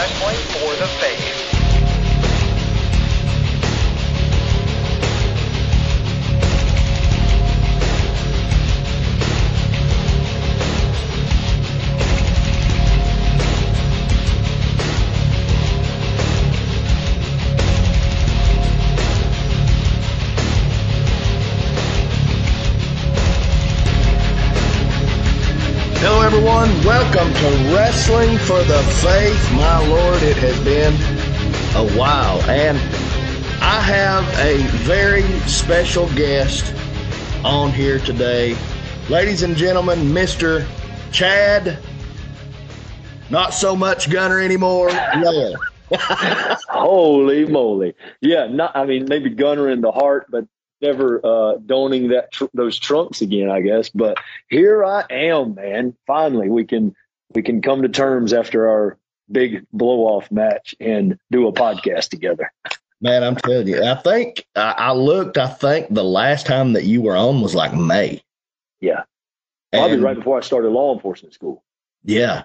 [0.00, 1.29] Wrestling for the Faith.
[27.90, 29.52] Wrestling for the Faith.
[29.54, 30.94] My Lord, it has been
[31.74, 32.40] a while.
[32.42, 32.78] And
[33.60, 36.72] I have a very special guest
[37.44, 38.56] on here today.
[39.08, 40.64] Ladies and gentlemen, Mr.
[41.10, 41.80] Chad,
[43.28, 44.90] not so much Gunner anymore.
[45.16, 45.56] Lail.
[46.68, 47.96] Holy moly!
[48.20, 48.76] Yeah, not.
[48.76, 50.46] I mean, maybe Gunner in the heart, but
[50.80, 53.50] never uh, donning that tr- those trunks again.
[53.50, 53.88] I guess.
[53.88, 55.96] But here I am, man.
[56.06, 56.94] Finally, we can
[57.34, 58.98] we can come to terms after our
[59.30, 62.52] big blow off match and do a podcast together.
[63.00, 66.84] Man, I'm telling you, I think I, I looked, I think the last time that
[66.84, 68.22] you were on was like May.
[68.80, 69.04] Yeah,
[69.72, 71.62] probably And- right before I started law enforcement school.
[72.04, 72.44] Yeah.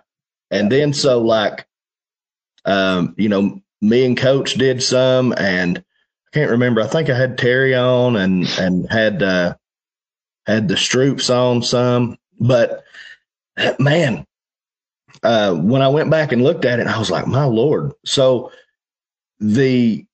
[0.51, 1.65] And then so like
[2.65, 6.81] um, you know, me and coach did some and I can't remember.
[6.81, 9.55] I think I had Terry on and and had uh
[10.45, 12.83] had the Stroops on some, but
[13.79, 14.25] man,
[15.25, 17.91] uh when I went back and looked at it, I was like, my lord.
[18.05, 18.51] So
[19.39, 20.05] the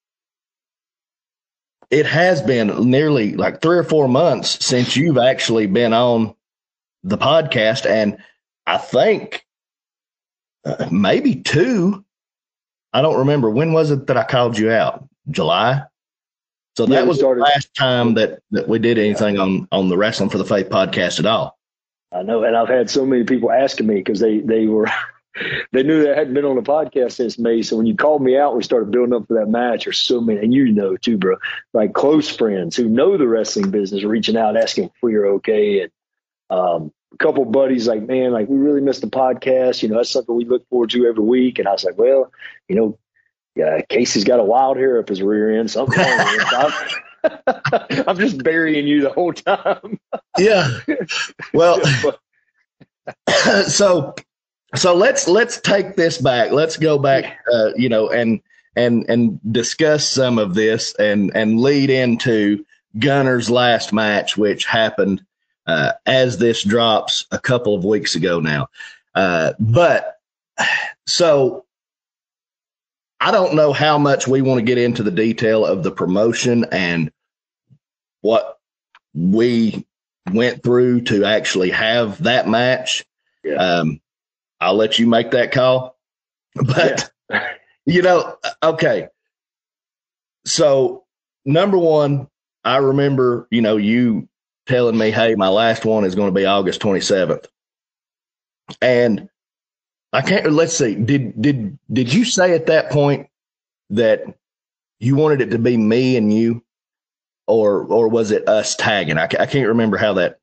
[1.89, 6.33] it has been nearly like three or four months since you've actually been on
[7.03, 8.17] the podcast and
[8.65, 9.45] I think
[10.65, 12.05] uh, maybe two.
[12.93, 15.07] I don't remember when was it that I called you out?
[15.29, 15.83] July.
[16.77, 19.89] So Yeah, that was started- the last time that that we did anything on on
[19.89, 21.57] the Wrestling for the Faith podcast at all.
[22.11, 24.89] I know, and I've had so many people asking me because they they were
[25.71, 27.61] they knew that I hadn't been on the podcast since May.
[27.61, 29.85] So when you called me out, we started building up for that match.
[29.85, 31.37] There's so many, and you know too, bro.
[31.73, 35.81] Like close friends who know the wrestling business reaching out asking if we are okay,
[35.83, 35.91] and
[36.49, 39.81] um, a couple buddies like, man, like we really missed the podcast.
[39.81, 41.59] You know, that's something we look forward to every week.
[41.59, 42.31] And I was like, well,
[42.67, 42.99] you know,
[43.55, 45.87] yeah, Casey's got a wild hair up his rear end, so
[47.23, 48.03] I'm calling you.
[48.03, 49.99] I'm, I'm just burying you the whole time.
[50.37, 50.79] Yeah.
[51.53, 51.81] Well,
[53.67, 54.15] so
[54.75, 56.51] so let's let's take this back.
[56.51, 58.41] Let's go back, uh, you know, and
[58.75, 62.65] and and discuss some of this and and lead into
[62.99, 65.23] Gunner's last match, which happened
[65.67, 68.67] uh, as this drops a couple of weeks ago now.
[69.15, 70.19] Uh, but
[71.05, 71.65] so
[73.21, 76.65] I don't know how much we want to get into the detail of the promotion
[76.71, 77.11] and
[78.21, 78.57] what
[79.13, 79.85] we
[80.33, 83.05] went through to actually have that match.
[83.43, 83.55] Yeah.
[83.55, 84.01] Um,
[84.59, 85.97] I'll let you make that call.
[86.55, 87.09] But
[87.85, 89.07] you know, okay.
[90.45, 91.05] So
[91.45, 92.27] number one,
[92.65, 94.27] I remember, you know, you
[94.67, 97.45] telling me, hey, my last one is going to be August 27th.
[98.81, 99.29] And
[100.13, 103.27] I can't let's see, did did did you say at that point
[103.91, 104.23] that
[104.99, 106.63] you wanted it to be me and you?
[107.47, 109.17] Or or was it us tagging?
[109.17, 110.39] I, I can't remember how that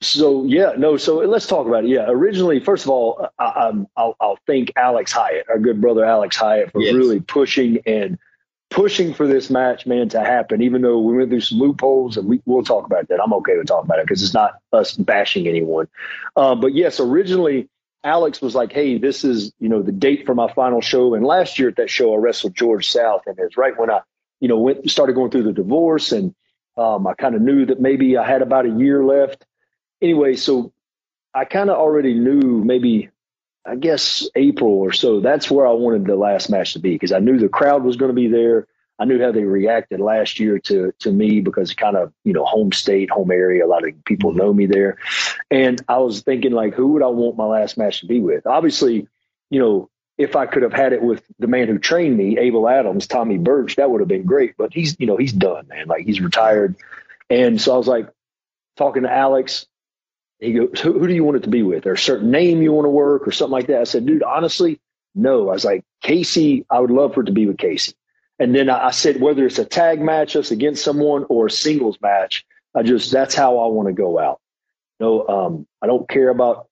[0.00, 0.96] So yeah, no.
[0.96, 1.90] So let's talk about it.
[1.90, 6.04] Yeah, originally, first of all, I, I'm- I'll, I'll thank Alex Hyatt, our good brother
[6.04, 6.94] Alex Hyatt, for Yes.
[6.94, 8.18] really pushing and
[8.70, 10.62] pushing for this match, man, to happen.
[10.62, 13.20] Even though we went through some loopholes, and we, we'll talk about that.
[13.22, 15.86] I'm okay with talking about it because it's not us bashing anyone.
[16.34, 17.68] Uh, but yes, originally
[18.04, 21.24] Alex was like, "Hey, this is you know the date for my final show." And
[21.24, 24.00] last year at that show, I wrestled George South, and it's right when I
[24.40, 26.34] you know went started going through the divorce, and
[26.76, 29.44] um, I kind of knew that maybe I had about a year left
[30.02, 30.72] anyway, so
[31.34, 33.10] I kind of already knew maybe,
[33.66, 35.20] I guess April or so.
[35.20, 37.96] That's where I wanted the last match to be because I knew the crowd was
[37.96, 38.66] going to be there.
[38.98, 42.44] I knew how they reacted last year to to me because kind of you know
[42.44, 43.64] home state, home area.
[43.64, 44.38] A lot of people mm-hmm.
[44.38, 44.98] know me there,
[45.50, 48.46] and I was thinking like, who would I want my last match to be with?
[48.46, 49.08] Obviously,
[49.50, 49.88] you know.
[50.18, 53.38] If I could have had it with the man who trained me, Abel Adams, Tommy
[53.38, 54.54] Birch, that would have been great.
[54.58, 55.88] But he's, you know, he's done, man.
[55.88, 56.76] Like he's retired.
[57.30, 58.10] And so I was like
[58.76, 59.66] talking to Alex,
[60.38, 61.86] he goes, who, who do you want it to be with?
[61.86, 63.80] Or a certain name you want to work or something like that?
[63.80, 64.80] I said, dude, honestly,
[65.14, 65.48] no.
[65.48, 67.94] I was like, Casey, I would love for it to be with Casey.
[68.42, 71.50] And then I, I said, whether it's a tag match us against someone or a
[71.50, 72.44] singles match,
[72.74, 74.40] I just, that's how I want to go out.
[74.98, 76.66] No, um, I don't care about,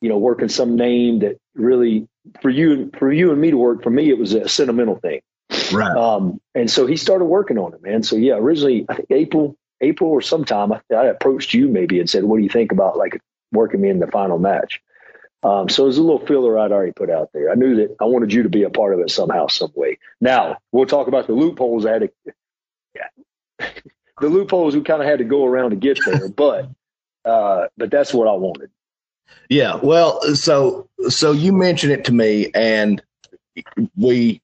[0.00, 2.06] you know, working some name that really
[2.40, 3.82] for you, for you and me to work.
[3.82, 5.20] For me, it was a sentimental thing.
[5.72, 5.96] right.
[5.96, 8.04] Um, and so he started working on it, man.
[8.04, 12.08] So yeah, originally I think April, April or sometime I, I approached you maybe and
[12.08, 13.20] said, "What do you think about like
[13.52, 14.80] working me in the final match?"
[15.42, 17.50] Um, so it was a little filler I'd already put out there.
[17.50, 19.98] I knew that I wanted you to be a part of it somehow, some way.
[20.20, 21.86] Now we'll talk about the loopholes.
[21.86, 22.34] I had to,
[22.94, 23.68] yeah,
[24.20, 26.70] the loopholes we kind of had to go around to get there, but
[27.24, 28.70] uh, but that's what I wanted.
[29.48, 29.76] Yeah.
[29.76, 33.02] Well, so so you mentioned it to me, and
[33.96, 34.40] we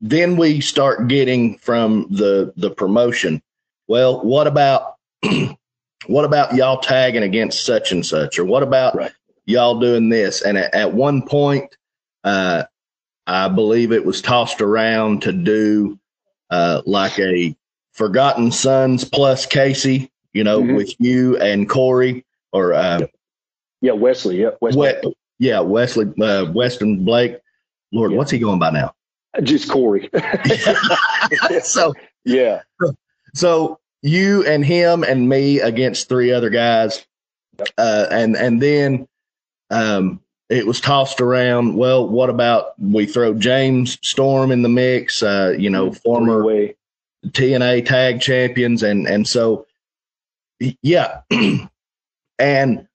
[0.00, 3.42] then we start getting from the the promotion.
[3.88, 4.96] Well, what about
[6.06, 9.12] what about y'all tagging against such and such, or what about Right.
[9.46, 10.42] Y'all doing this?
[10.42, 11.76] And at, at one point,
[12.24, 12.64] uh,
[13.26, 15.98] I believe it was tossed around to do
[16.50, 17.56] uh, like a
[17.92, 20.76] Forgotten Sons plus Casey, you know, Mhm.
[20.76, 23.00] with you and Corey, or uh,
[23.80, 24.40] Yeah, Wesley.
[24.42, 24.94] Yeah, Wesley.
[25.04, 27.38] we- yeah, Wesley uh, Weston Blake.
[27.92, 28.18] Lord, Yeah.
[28.18, 28.94] what's he going by now?
[29.42, 30.08] Just Corey.
[31.62, 31.92] so
[32.24, 32.62] yeah.
[33.34, 37.04] so you and him and me against three other guys
[37.58, 37.68] Yep.
[37.78, 39.08] uh, and and then
[39.70, 41.76] um, it was tossed around.
[41.76, 46.76] Well what about we throw james storm in the mix uh, you know former way.
[47.28, 49.66] tna tag champions and and so
[50.82, 51.20] yeah.
[52.38, 52.86] And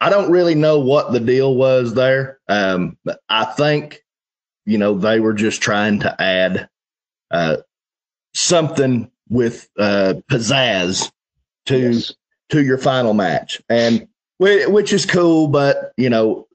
[0.00, 2.38] i don't really know what the deal was there.
[2.48, 4.04] Um, but i think
[4.66, 6.68] you know they were just trying to add
[7.30, 7.56] uh,
[8.34, 11.10] something with uh, pizzazz
[11.66, 12.14] to Yes.
[12.50, 14.06] to your final match, and
[14.38, 16.46] which is cool, but you know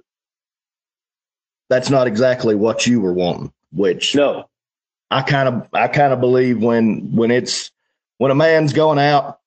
[1.69, 3.51] that's not exactly what you were wanting.
[3.71, 4.49] Which No.
[5.09, 7.71] I kind of I kind of believe when when it's
[8.17, 9.39] when a man's going out,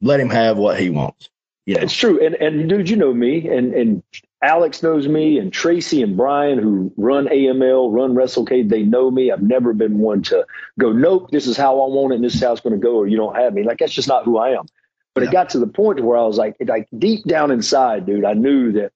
[0.00, 1.30] let him have what he wants.
[1.66, 2.24] Yeah, It's true.
[2.24, 4.02] And and dude, you know me, and and
[4.42, 9.32] Alex knows me, and Tracy and Brian who run AML, run WrestleCade, they know me.
[9.32, 10.46] I've never been one to
[10.78, 12.78] go, nope, this is how I want it, and this is how it's going to
[12.78, 13.64] go, or you don't have me.
[13.64, 14.66] Like that's just not who I am.
[15.16, 15.30] But Yeah.
[15.30, 18.34] it got to the point where I was like, like deep down inside, dude, I
[18.34, 18.92] knew that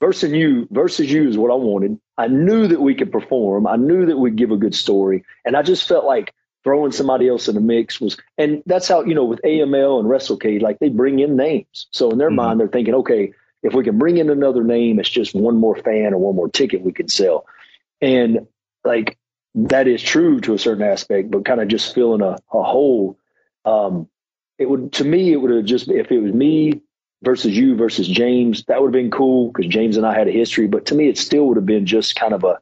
[0.00, 1.98] versus you, versus you is what I wanted.
[2.16, 3.66] I knew that we could perform.
[3.66, 6.32] I knew that we'd give a good story, and I just felt like
[6.62, 10.08] throwing somebody else in the mix was, and that's how you know with AML and
[10.08, 11.88] WrestleCade, like they bring in names.
[11.90, 12.36] So in their Mhm.
[12.36, 13.32] mind, they're thinking, okay,
[13.64, 16.48] if we can bring in another name, it's just one more fan or one more
[16.48, 17.44] ticket we can sell,
[18.00, 18.46] and
[18.84, 19.18] like
[19.56, 23.18] that is true to a certain aspect, but kind of just filling a, a hole.
[23.64, 24.06] Um,
[24.60, 26.82] it would to me, it would have just if it was me
[27.22, 30.32] versus you versus James, that would have been cool because James and I had a
[30.32, 30.68] history.
[30.68, 32.60] But to me, it still would have been just kind of a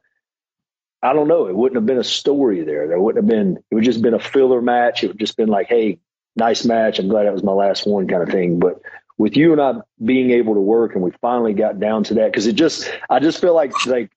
[1.01, 1.47] I don't know.
[1.47, 2.87] It wouldn't have been a story there.
[2.87, 3.57] There wouldn't have been.
[3.69, 5.03] It would just been a filler match.
[5.03, 5.99] It would just been like, hey,
[6.35, 6.99] nice match.
[6.99, 8.59] I'm glad that was my last one, kind of thing.
[8.59, 8.81] But
[9.17, 12.31] with you and I being able to work, and we finally got down to that
[12.31, 14.09] because it just, I just feel like like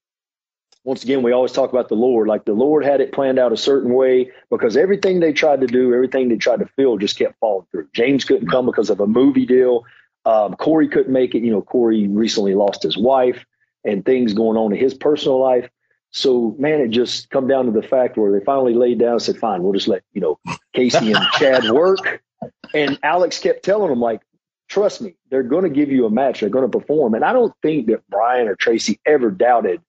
[0.84, 2.26] once again, we always talk about the Lord.
[2.26, 5.66] Like the Lord had it planned out a certain way because everything they tried to
[5.66, 7.88] do, everything they tried to fill, just kept falling through.
[7.94, 9.84] James couldn't come because of a movie deal.
[10.24, 11.42] Um, Corey couldn't make it.
[11.42, 13.44] You know, Corey recently lost his wife
[13.84, 15.68] and things going on in his personal life.
[16.10, 19.22] So, man, it just come down to the fact where they finally laid down and
[19.22, 20.38] said, "Fine, we'll just let you know
[20.74, 22.22] Casey and Chad work."
[22.74, 24.20] And Alex kept telling them, like,
[24.68, 26.40] "Trust me, they're going to give you a match.
[26.40, 29.80] They're going to perform." And I don't think that Brian or Tracy ever doubted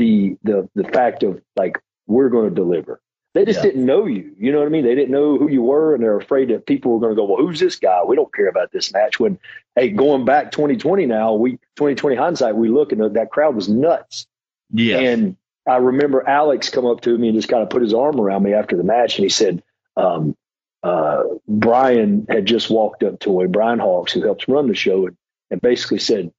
[0.00, 3.00] the the the fact of like we're going to deliver.
[3.34, 3.66] They just Yeah.
[3.70, 4.34] didn't know you.
[4.36, 4.84] You know what I mean?
[4.84, 7.24] They didn't know who you were, and they're afraid that people were going to go,
[7.26, 8.02] "Well, who's this guy?
[8.04, 9.38] We don't care about this match." When,
[9.76, 14.26] hey, going back 2020 now, we 2020 hindsight, we look and that crowd was nuts.
[14.72, 15.36] yeah, And
[15.68, 18.42] I remember Alex come up to me and just kind of put his arm around
[18.42, 19.62] me after the match, and he said,
[19.96, 20.36] um,
[20.82, 25.06] uh, "Brian had just walked up to him, Brian Hawks, who helps run the show,
[25.06, 25.16] and,
[25.52, 26.32] and basically said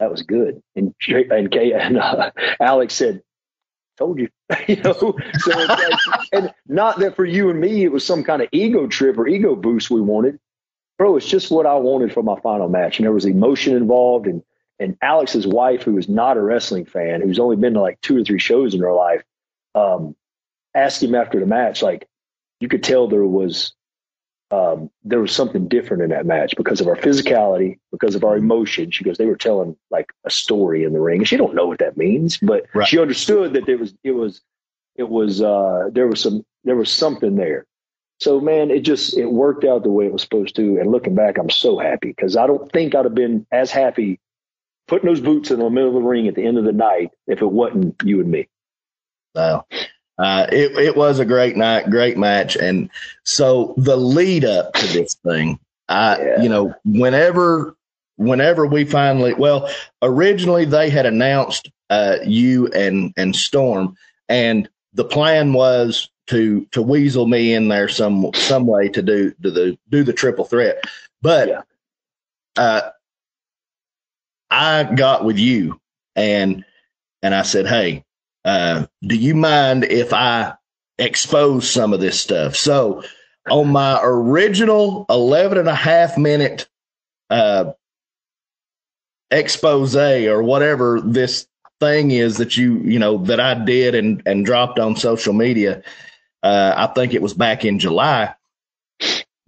[0.00, 3.22] that was good." And and, Kay, and uh, Alex said,
[3.98, 4.28] "Told you,"
[4.66, 5.16] you know.
[5.38, 5.98] So like,
[6.32, 9.26] and not that for you and me, it was some kind of ego trip or
[9.26, 10.38] ego boost we wanted,
[10.98, 11.16] bro.
[11.16, 14.42] It's just what I wanted for my final match, and there was emotion involved, and
[14.78, 18.18] and Alex's wife, who was not a wrestling fan, who's only been to like two
[18.18, 19.22] or three shows in her life,
[19.74, 20.14] um,
[20.74, 22.06] asked him after the match, like
[22.60, 23.72] you could tell there was
[24.50, 28.36] um, there was something different in that match because of our physicality, because of our
[28.36, 28.90] emotion.
[28.90, 31.66] She goes, they were telling like a story in the ring, and she don't know
[31.66, 32.86] what that means, but Right.
[32.86, 34.40] she understood that there was it was
[34.94, 37.66] it was uh, there was some there was something there.
[38.18, 40.78] So man, it just it worked out the way it was supposed to.
[40.78, 44.20] And looking back, I'm so happy because I don't think I'd have been as happy
[44.86, 47.10] putting those boots in the middle of the ring at the end of the night
[47.26, 48.48] if it wasn't you and me.
[49.34, 49.66] So
[50.18, 52.90] uh, it it was a great night, great match, and
[53.24, 55.58] so the lead up to this thing,
[55.88, 56.42] I Yeah.
[56.42, 57.76] you know whenever
[58.16, 59.68] whenever we finally well
[60.00, 63.96] originally they had announced uh, you and and Storm,
[64.28, 69.32] and the plan was to to weasel me in there some some way to do
[69.42, 70.82] to the, do the triple threat,
[71.22, 71.62] but Yeah.
[72.56, 72.90] uh,
[74.50, 75.78] I got with you
[76.14, 76.64] and
[77.22, 78.04] and I said, Hey,
[78.46, 80.54] uh, do you mind if I
[80.98, 82.56] expose some of this stuff?
[82.56, 83.02] So
[83.50, 86.68] on my original 11 and a half minute
[87.28, 87.72] uh,
[89.30, 91.48] expose or whatever this
[91.80, 95.82] thing is that you you know that I did and and dropped on social media.
[96.42, 98.34] Uh, I think it was back in July.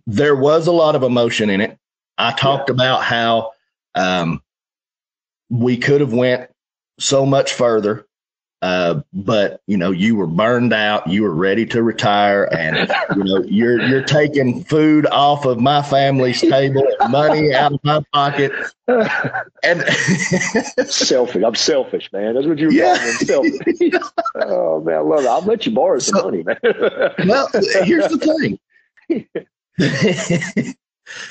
[0.07, 1.79] There was a lot of emotion in it.
[2.17, 2.75] I talked yeah.
[2.75, 3.53] about how
[3.95, 4.43] um,
[5.49, 6.51] we could have went
[6.99, 8.08] so much further.
[8.61, 13.23] Uh, but you know, you were burned out, you were ready to retire, and you
[13.23, 18.51] know, you're you're taking food off of my family's table, money out of my pocket,
[18.89, 19.83] and
[20.89, 21.43] selfish.
[21.45, 22.35] I'm selfish, man.
[22.35, 22.97] That's what you're yeah.
[23.19, 23.79] selfish.
[24.35, 25.29] oh man, I love it.
[25.29, 26.59] I'll let you borrow some so, money, man.
[27.29, 27.49] well,
[27.85, 28.59] here's the thing.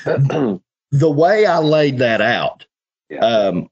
[0.92, 2.64] the way I laid that out,
[3.10, 3.18] yeah.
[3.18, 3.68] um,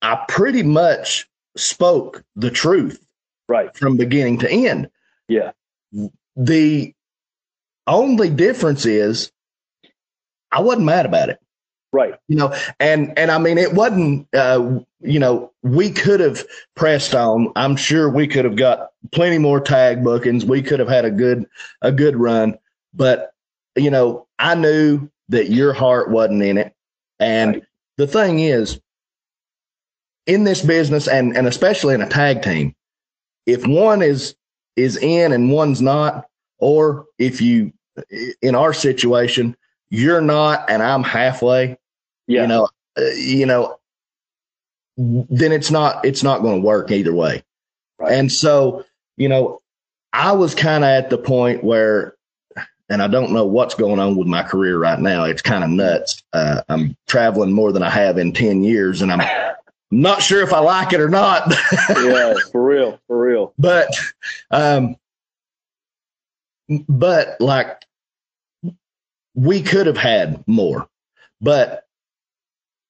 [0.00, 3.04] I pretty much spoke the truth
[3.48, 4.90] right from beginning to end.
[5.28, 5.52] Yeah.
[6.36, 6.94] The
[7.86, 9.32] only difference is
[10.50, 11.38] I wasn't mad about it.
[11.92, 12.14] Right.
[12.28, 16.44] You know, and and I mean it wasn't uh you know, we could have
[16.76, 17.52] pressed on.
[17.56, 20.44] I'm sure we could have got plenty more tag bookings.
[20.44, 21.46] We could have had a good
[21.82, 22.58] a good run,
[22.94, 23.32] but
[23.76, 26.74] you know, I knew that your heart wasn't in it.
[27.18, 27.62] And right.
[27.96, 28.80] the thing is,
[30.26, 32.74] in this business and and especially in a tag team,
[33.46, 34.34] if one is
[34.76, 36.26] is in and one's not,
[36.58, 37.72] or if you
[38.40, 39.56] in our situation
[39.92, 41.76] you're not and I'm halfway,
[42.26, 42.42] yeah.
[42.42, 43.78] you know, uh, you know,
[44.96, 47.44] then it's not it's not going to work either way.
[47.98, 48.12] Right.
[48.12, 48.86] And so,
[49.18, 49.60] you know,
[50.14, 52.16] I was kind of at the point where
[52.88, 55.24] and I don't know what's going on with my career right now.
[55.24, 56.22] It's kind of nuts.
[56.32, 59.20] Uh, I'm traveling more than I have in 10 years and I'm
[59.92, 61.52] not sure if I like it or not.
[62.02, 63.52] yeah, for real, for real.
[63.58, 63.94] But,
[64.50, 64.96] um,
[66.88, 67.84] but like
[69.34, 70.88] we could have had more,
[71.40, 71.86] but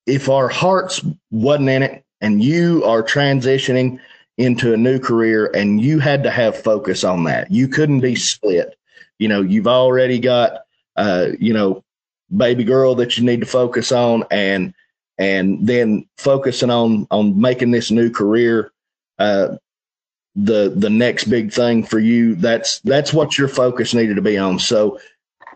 [0.06, 3.98] if our hearts wasn't in it and you are transitioning
[4.38, 8.14] into a new career and you had to have focus on that, you couldn't be
[8.14, 8.76] split.
[9.18, 10.60] You know, you've already got,
[10.96, 11.82] uh, you know,
[12.36, 14.72] baby girl that you need to focus on and
[15.22, 18.72] and then focusing on on making this new career
[19.20, 19.56] uh,
[20.34, 22.34] the the next big thing for you.
[22.34, 24.58] That's that's what your focus needed to be on.
[24.58, 24.98] So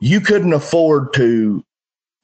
[0.00, 1.64] you couldn't afford to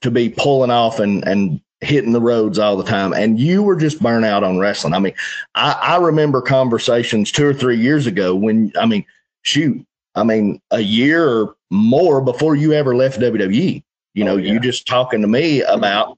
[0.02, 3.74] to be pulling off and and hitting the roads all the time and you were
[3.74, 5.12] just burnt out on wrestling i mean
[5.56, 9.04] I, I remember conversations two or three years ago when i mean
[9.42, 9.84] shoot
[10.14, 13.82] i mean a year or more before you ever left wwe
[14.14, 14.52] you know oh, yeah.
[14.52, 16.16] you just talking to me about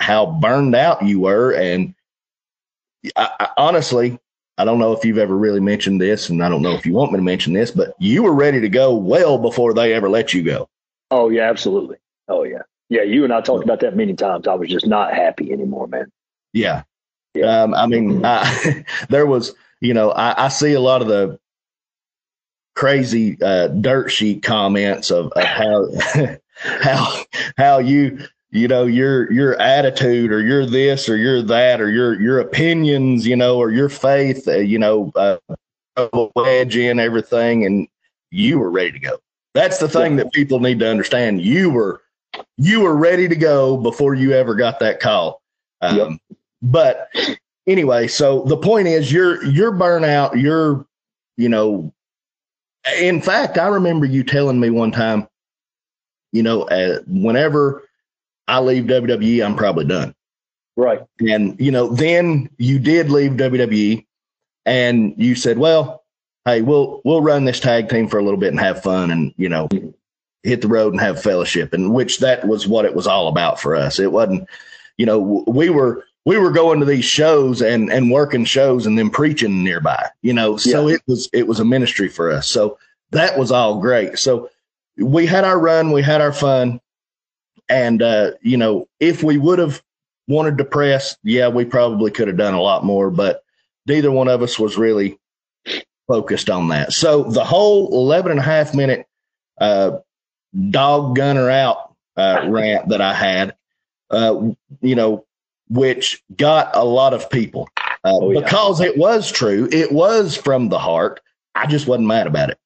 [0.00, 1.52] how burned out you were.
[1.52, 1.94] And
[3.16, 4.18] I, I, honestly,
[4.58, 6.92] I don't know if you've ever really mentioned this, and I don't know if you
[6.92, 10.08] want me to mention this, but you were ready to go well before they ever
[10.08, 10.68] let you go.
[11.10, 11.96] Oh yeah, absolutely.
[12.28, 13.02] Oh yeah, yeah.
[13.02, 14.48] You and I talked about that many times.
[14.48, 16.10] I was just not happy anymore, man.
[16.52, 16.82] Yeah.
[17.34, 17.62] Yeah.
[17.62, 21.38] Um, I mean, I, there was, you know, I, I, see a lot of the
[22.74, 25.88] crazy uh, dirt sheet comments of, of how
[26.56, 27.22] how
[27.56, 32.20] how you you know your your attitude or your this or your that or your
[32.20, 35.36] your opinions you know or your faith uh, you know uh,
[36.34, 37.88] wedge in everything and
[38.30, 39.18] you were ready to go.
[39.54, 41.42] That's the thing that people need to understand.
[41.42, 42.02] You were
[42.56, 45.42] you were ready to go before you ever got that call.
[45.80, 46.38] Um, yep.
[46.60, 47.08] but
[47.68, 50.84] anyway so the point is you're you're burnout you're
[51.36, 51.92] you know
[52.98, 55.28] in fact i remember you telling me one time
[56.32, 57.87] you know uh, whenever
[58.48, 60.14] I leave WWE, I'm probably done.
[60.76, 61.02] Right.
[61.20, 64.06] And, you know, then you did leave WWE
[64.64, 66.04] and you said, well,
[66.44, 69.34] hey, we'll, we'll run this tag team for a little bit and have fun and,
[69.36, 69.68] you know,
[70.44, 71.72] hit the road and have fellowship.
[71.74, 73.98] And which that was what it was all about for us.
[73.98, 74.48] It wasn't,
[74.96, 78.98] you know, we were, we were going to these shows and, and working shows and
[78.98, 80.94] then preaching nearby, you know, so yeah.
[80.94, 82.48] it was, it was a ministry for us.
[82.48, 82.78] So
[83.10, 84.18] that was all great.
[84.18, 84.48] So
[84.96, 86.80] we had our run, we had our fun
[87.68, 89.82] and, uh, you know, if we would have
[90.26, 93.42] wanted to press, yeah, we probably could have done a lot more, but
[93.86, 95.18] neither one of us was really
[96.06, 96.92] focused on that.
[96.92, 99.06] So the whole 11 and a half minute
[99.60, 99.98] uh,
[100.70, 103.54] dog gunner out uh, rant that I had,
[104.10, 105.24] uh, you know,
[105.68, 108.40] which got a lot of people uh, oh, yeah.
[108.40, 109.68] because it was true.
[109.70, 111.20] It was from the heart.
[111.54, 112.58] I just wasn't mad about it.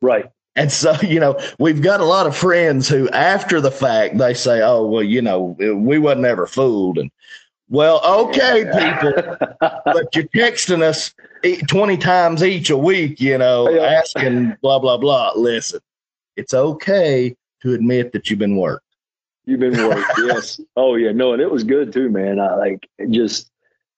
[0.00, 0.30] Right.
[0.56, 4.34] And so, you know, we've got a lot of friends who, after the fact, they
[4.34, 7.10] say, "Oh, well, you know, we wasn't ever fooled," and
[7.68, 9.36] Well, okay, people,
[9.84, 11.14] but you're texting us
[11.68, 13.82] 20 times each a week, you know, Yeah.
[13.82, 15.32] asking blah, blah, blah.
[15.36, 15.80] Listen,
[16.36, 18.84] it's okay to admit that you've been worked.
[19.46, 20.60] You've been worked, yes.
[20.76, 22.40] Oh yeah, no, and it was good too, man.
[22.40, 23.50] I like just.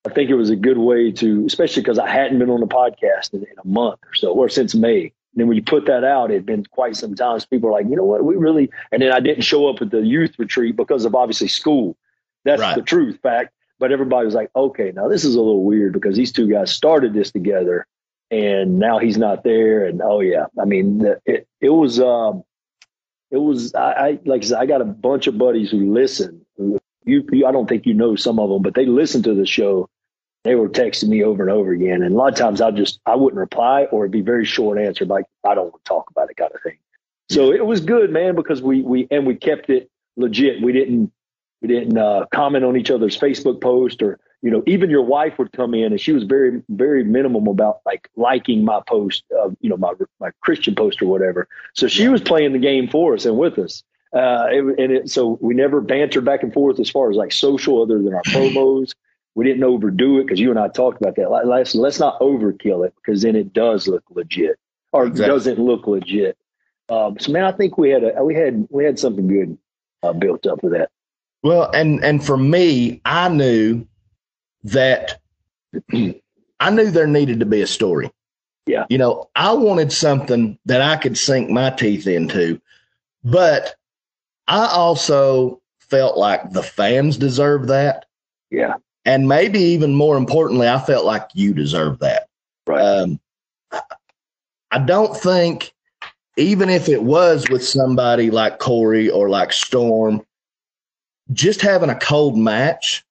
[0.06, 2.66] I think it was a good way to, especially because I hadn't been on the
[2.66, 5.12] podcast in, in a month or so, or since May.
[5.38, 7.38] And then when you put that out, it'd been quite some time.
[7.38, 8.70] So people are like, you know what, we really.
[8.90, 11.96] And then I didn't show up at the youth retreat because of obviously school.
[12.44, 12.74] That's Right.
[12.74, 13.52] the truth, fact.
[13.78, 16.72] But everybody was like, okay, now this is a little weird because these two guys
[16.72, 17.86] started this together,
[18.32, 19.84] and now he's not there.
[19.84, 22.00] And oh yeah, I mean, the, it it was.
[22.00, 22.42] um
[23.30, 26.44] it was I, I like I said, I got a bunch of buddies who listen.
[26.56, 29.34] Who, you, you, I don't think you know some of them, but they listen to
[29.34, 29.88] the show.
[30.48, 33.00] They were texting me over and over again, and a lot of times I just
[33.04, 36.10] I wouldn't reply or it'd be very short answer, like I don't want to talk
[36.10, 36.78] about it, kind of thing.
[37.28, 40.62] So it was good, man, because we we and we kept it legit.
[40.62, 41.12] We didn't
[41.60, 45.38] we didn't uh, comment on each other's Facebook post or you know even your wife
[45.38, 49.50] would come in and she was very very minimum about like liking my post, uh,
[49.60, 51.46] you know my my Christian post or whatever.
[51.74, 53.82] So she was playing the game for us and with us.
[54.14, 57.32] Uh, it, and it, so we never bantered back and forth as far as like
[57.32, 58.94] social, other than our promos.
[59.38, 61.30] We didn't overdo it because you and I talked about that.
[61.30, 64.58] Let's let's not overkill it because then it does look legit
[64.90, 65.32] or Exactly.
[65.32, 66.36] doesn't look legit.
[66.88, 69.56] Um, so man, I think we had a we had we had something good
[70.02, 70.90] uh, built up for that.
[71.44, 73.86] Well, and and for me, I knew
[74.64, 75.20] that
[75.92, 78.10] I knew there needed to be a story.
[78.66, 78.86] Yeah.
[78.90, 82.60] You know, I wanted something that I could sink my teeth into,
[83.22, 83.76] but
[84.48, 88.06] I also felt like the fans deserve that.
[88.50, 88.74] Yeah,
[89.04, 92.28] And maybe even more importantly, I felt like you deserved that.
[92.66, 92.80] right.
[92.80, 93.20] Um,
[94.70, 95.72] I don't think,
[96.36, 100.22] even if it was with somebody like Corey or like Storm,
[101.32, 103.04] just having a cold match,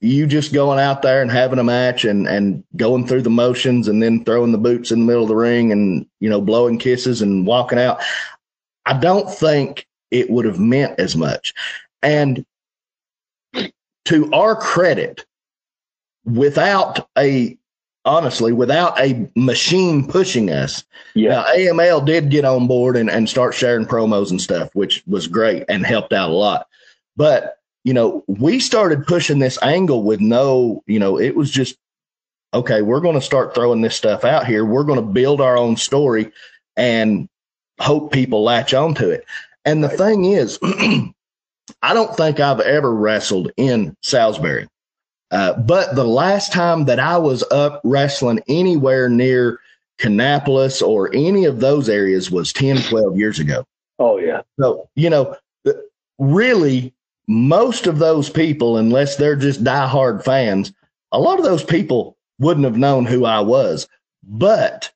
[0.00, 3.86] you just going out there and having a match and, and going through the motions
[3.86, 6.78] and then throwing the boots in the middle of the ring and, you know, blowing
[6.78, 8.00] kisses and walking out.
[8.86, 11.52] I don't think it would have meant as much.
[12.02, 12.46] And
[14.10, 15.24] to our credit,
[16.24, 17.56] without a
[18.04, 20.82] honestly, without a machine pushing us,
[21.14, 25.04] yeah, now, AML did get on board and, and start sharing promos and stuff, which
[25.06, 26.66] was great and helped out a lot.
[27.16, 31.76] But, you know, we started pushing this angle with no, you know, it was just,
[32.52, 34.64] okay, we're going to start throwing this stuff out here.
[34.64, 36.32] We're going to build our own story
[36.76, 37.28] and
[37.78, 39.24] hope people latch onto it.
[39.64, 40.58] And the thing is,
[41.82, 44.68] I don't think I've ever wrestled in Salisbury.
[45.30, 49.60] Uh, but the last time that I was up wrestling anywhere near
[49.98, 53.64] Kannapolis or any of those areas was 10, 12 years ago.
[53.98, 55.36] oh yeah, So, you know,
[56.18, 56.92] really,
[57.28, 60.72] most of those people, unless they're just diehard fans,
[61.12, 63.86] a lot of those people wouldn't have known who I was.
[64.24, 64.90] But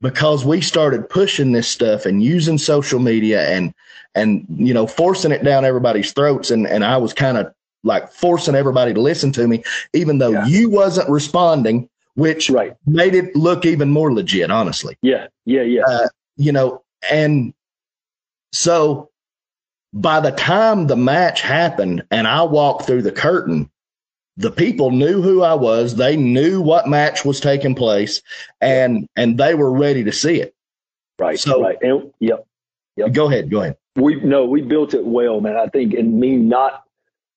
[0.00, 3.72] because we started pushing this stuff and using social media and
[4.14, 7.52] and you know forcing it down everybody's throats and and I was kind of
[7.84, 10.46] like forcing everybody to listen to me even though Yeah.
[10.46, 12.74] you wasn't responding which right.
[12.86, 15.82] made it look even more legit honestly Yeah, yeah, yeah.
[15.88, 17.52] Uh, you know, and
[18.52, 19.10] so
[19.94, 23.70] by the time the match happened and I walked through the curtain,
[24.38, 25.96] the people knew who I was.
[25.96, 28.22] They knew what match was taking place
[28.60, 30.54] and and they were ready to see it.
[31.18, 31.76] right, so- right.
[31.82, 32.46] And, yep.
[32.96, 33.12] Yep.
[33.12, 33.76] Go ahead, go ahead.
[33.96, 35.56] We no, we built it well, man.
[35.56, 36.84] I think, and me not.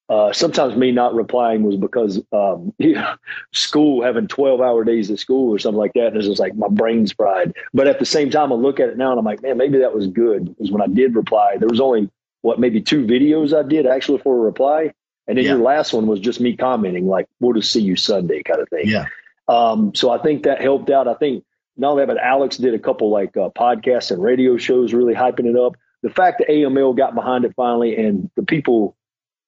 [0.07, 3.15] Uh, sometimes me not replying was because um, yeah,
[3.53, 6.07] school having twelve hour days at school or something like that.
[6.07, 7.53] And it's just like my brain's fried.
[7.73, 9.79] But at the same time, I look at it now and I'm like, man, maybe
[9.79, 10.45] that was good.
[10.45, 12.09] Because when I did reply, there was only
[12.41, 14.93] what maybe two videos I did actually for a reply,
[15.27, 15.53] and then Yeah.
[15.53, 18.69] your last one was just me commenting like, "We'll just see you Sunday" kind of
[18.69, 18.87] thing.
[18.87, 19.05] Yeah.
[19.47, 21.07] Um, so I think that helped out.
[21.07, 21.43] I think
[21.77, 25.15] not only that, but Alex did a couple like uh, podcasts and radio shows, really
[25.15, 25.75] hyping it up.
[26.03, 28.95] The fact that AML got behind it finally, and the people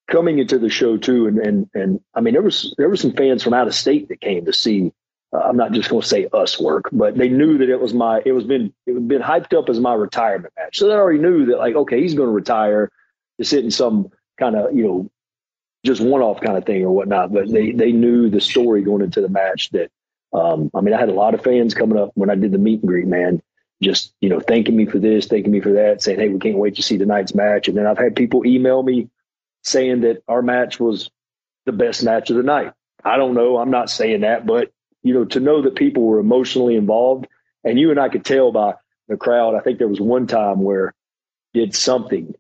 [0.10, 3.14] coming into the show too, and and and I mean, there was there were some
[3.14, 4.92] fans from out of state that came to see.
[5.34, 7.94] Uh, I'm not just going to say us work, but they knew that it was
[7.94, 8.22] my.
[8.26, 11.20] It was been it had been hyped up as my retirement match, so they already
[11.20, 12.92] knew that like, okay, he's going to retire
[13.40, 15.12] to sit in some kind of you know
[15.86, 17.34] just one off kind of thing or whatnot.
[17.34, 19.92] But they they knew the story going into the match that
[20.34, 22.58] um, I mean, I had a lot of fans coming up when I did the
[22.58, 23.42] meet and greet, man,
[23.82, 26.58] just, you know, thanking me for this, thanking me for that, saying, hey, we can't
[26.58, 27.68] wait to see tonight's match.
[27.68, 29.10] And then I've had people email me
[29.63, 31.10] saying that our match was
[31.66, 32.74] the best match of the night.
[33.04, 33.58] I don't know.
[33.58, 34.72] I'm not saying that, but,
[35.04, 37.28] you know, to know that people were emotionally involved
[37.63, 38.74] and you and I could tell by
[39.08, 40.94] the crowd, I think there was one time where
[41.54, 42.34] did something.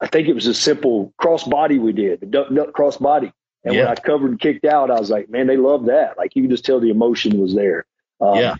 [0.00, 3.32] I think it was a simple cross body we did, the duck, duck cross body
[3.64, 3.82] And Yeah.
[3.84, 6.16] when I covered and kicked out, I was like, man, they love that.
[6.18, 7.86] Like you could just tell the emotion was there.
[8.20, 8.54] Um, Yeah.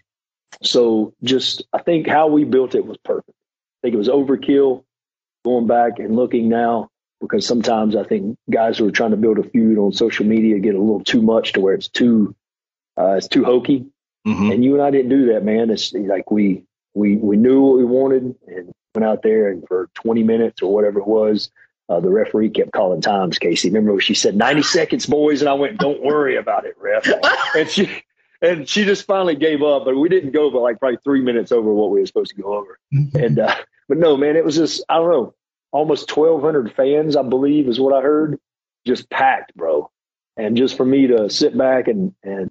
[0.63, 3.31] So just, I think how we built it was perfect.
[3.31, 4.85] I think it was overkill
[5.45, 9.39] going back and looking now because sometimes I think guys who are trying to build
[9.39, 12.35] a feud on social media get a little too much to where it's too,
[12.99, 13.87] uh, it's too hokey.
[14.27, 14.53] Mhm.
[14.53, 15.71] And you and I didn't do that, man.
[15.71, 19.89] It's like we we we knew what we wanted and went out there and for
[19.95, 21.51] 20 minutes or whatever it was,
[21.89, 23.39] uh, the referee kept calling times.
[23.39, 26.75] Casey, remember when she said 90 seconds, boys, and I went, "Don't worry about it,
[26.79, 27.07] ref."
[27.57, 28.03] and she
[28.43, 29.85] and she just finally gave up.
[29.85, 32.43] But we didn't go, but like probably three minutes over what we were supposed to
[32.43, 32.79] go over.
[33.15, 33.55] And uh,
[33.89, 35.35] but no, man, it was just I don't know,
[35.73, 38.39] almost 1,200 fans, I believe, is what I heard,
[38.87, 39.91] just packed, bro.
[40.37, 42.51] And just for me to sit back and and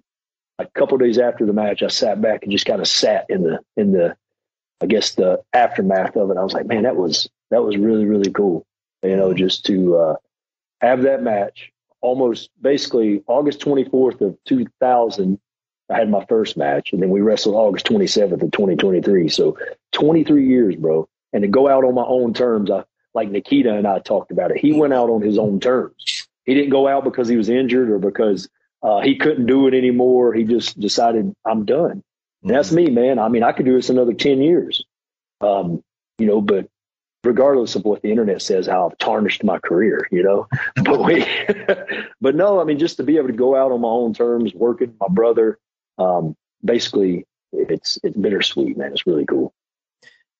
[0.58, 3.42] a couple days after the match, I sat back and just kind of sat in
[3.42, 4.16] the in the,
[4.80, 6.36] I guess the aftermath of it.
[6.36, 8.66] I was like, man, that was that was really really cool.
[9.02, 10.14] You know, just to uh,
[10.80, 11.72] have that match.
[12.02, 15.38] Almost basically August 24th of 2000,
[15.90, 19.28] I had my first match, and then we wrestled August 27th of 2023.
[19.28, 19.58] So
[19.92, 21.08] 23 years, bro.
[21.32, 24.50] And to go out on my own terms, I like Nikita and I talked about
[24.50, 24.58] it.
[24.58, 26.28] He went out on his own terms.
[26.44, 28.48] He didn't go out because he was injured or because
[28.82, 30.32] uh, he couldn't do it anymore.
[30.32, 32.02] He just decided, I'm done.
[32.42, 33.18] And that's me, man.
[33.18, 34.84] I mean, I could do this another 10 years.
[35.40, 35.82] Um,
[36.18, 36.68] you know, but
[37.24, 40.48] regardless of what the internet says, how I've tarnished my career, you know,
[40.84, 41.26] but we,
[42.20, 44.54] but no, I mean, just to be able to go out on my own terms,
[44.54, 45.58] working my brother,
[46.00, 48.92] um, basically it's, it's bittersweet, man.
[48.92, 49.52] It's really cool.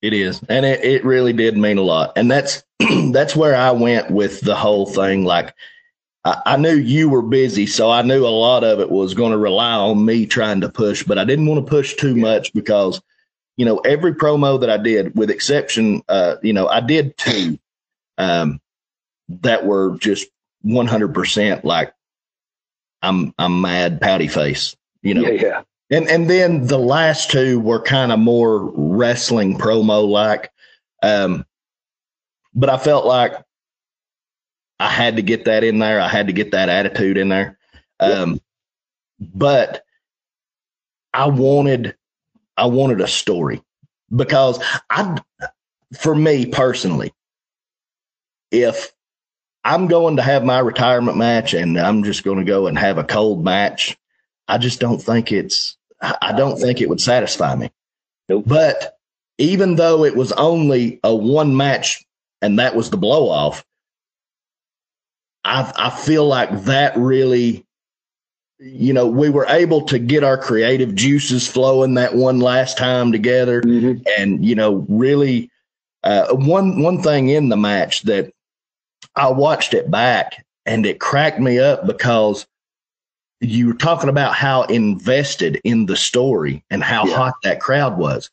[0.02, 2.64] It is, and it, it really did mean a lot, and that's
[3.10, 5.24] that's where I went with the whole thing.
[5.24, 5.54] Like,
[6.24, 9.32] I, I knew you were busy, so I knew a lot of it was going
[9.32, 12.50] to rely on me trying to push, but I didn't want to push too much
[12.54, 13.02] because,
[13.58, 17.58] you know, every promo that I did, with exception, uh, you know, I did two,
[18.16, 18.58] um,
[19.28, 20.28] that were just
[20.62, 21.92] one hundred percent like,
[23.02, 25.30] I'm I'm mad, pouty face, you know, Yeah.
[25.30, 25.62] Yeah.
[25.90, 30.50] and and then the last two were kind of more wrestling promo like.
[31.02, 31.44] Um,
[32.54, 33.34] but I felt like
[34.78, 36.00] I had to get that in there.
[36.00, 37.58] I had to get that attitude in there.
[38.00, 38.40] Um,
[39.20, 39.84] but
[41.12, 41.96] I wanted
[42.56, 43.62] I wanted a story
[44.14, 45.18] because I
[45.98, 47.12] for me personally,
[48.50, 48.92] if
[49.64, 52.96] I'm going to have my retirement match and I'm just going to go and have
[52.98, 53.96] a cold match,
[54.50, 57.70] I just don't think it's I don't think it would satisfy me.
[58.28, 58.44] Nope.
[58.46, 58.96] But
[59.38, 62.04] even though it was only a one match
[62.42, 63.64] and that was the blow off,
[65.44, 67.64] I I feel like that really
[68.62, 73.10] you know, we were able to get our creative juices flowing that one last time
[73.10, 74.02] together Mhm.
[74.18, 75.50] and you know really
[76.02, 78.32] uh, one one thing in the match that
[79.16, 82.46] I watched it back and it cracked me up because
[83.40, 87.16] you were talking about how invested in the story and how Yeah.
[87.16, 88.30] hot that crowd was.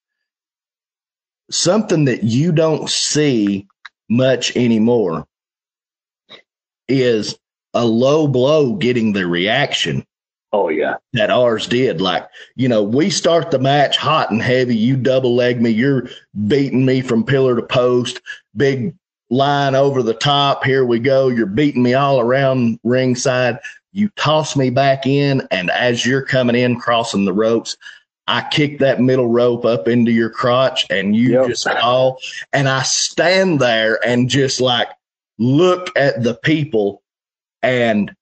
[1.49, 3.67] Something that you don't see
[4.09, 5.25] much anymore
[6.89, 7.37] is
[7.73, 10.05] a low blow getting the reaction
[10.53, 10.95] Oh yeah.
[11.13, 12.01] that ours did.
[12.01, 14.75] Like, you know, we start the match hot and heavy.
[14.75, 15.69] You double leg me.
[15.69, 16.09] You're
[16.47, 18.21] beating me from pillar to post.
[18.55, 18.95] Big
[19.29, 20.63] line over the top.
[20.63, 21.27] Here we go.
[21.27, 23.59] You're beating me all around ringside.
[23.91, 25.47] You toss me back in.
[25.51, 27.77] And as you're coming in, crossing the ropes,
[28.27, 31.47] I kick that middle rope up into your crotch and you Yep.
[31.47, 32.19] just fall.
[32.53, 34.89] And I stand there and just like
[35.37, 37.01] look at the people
[37.63, 38.13] and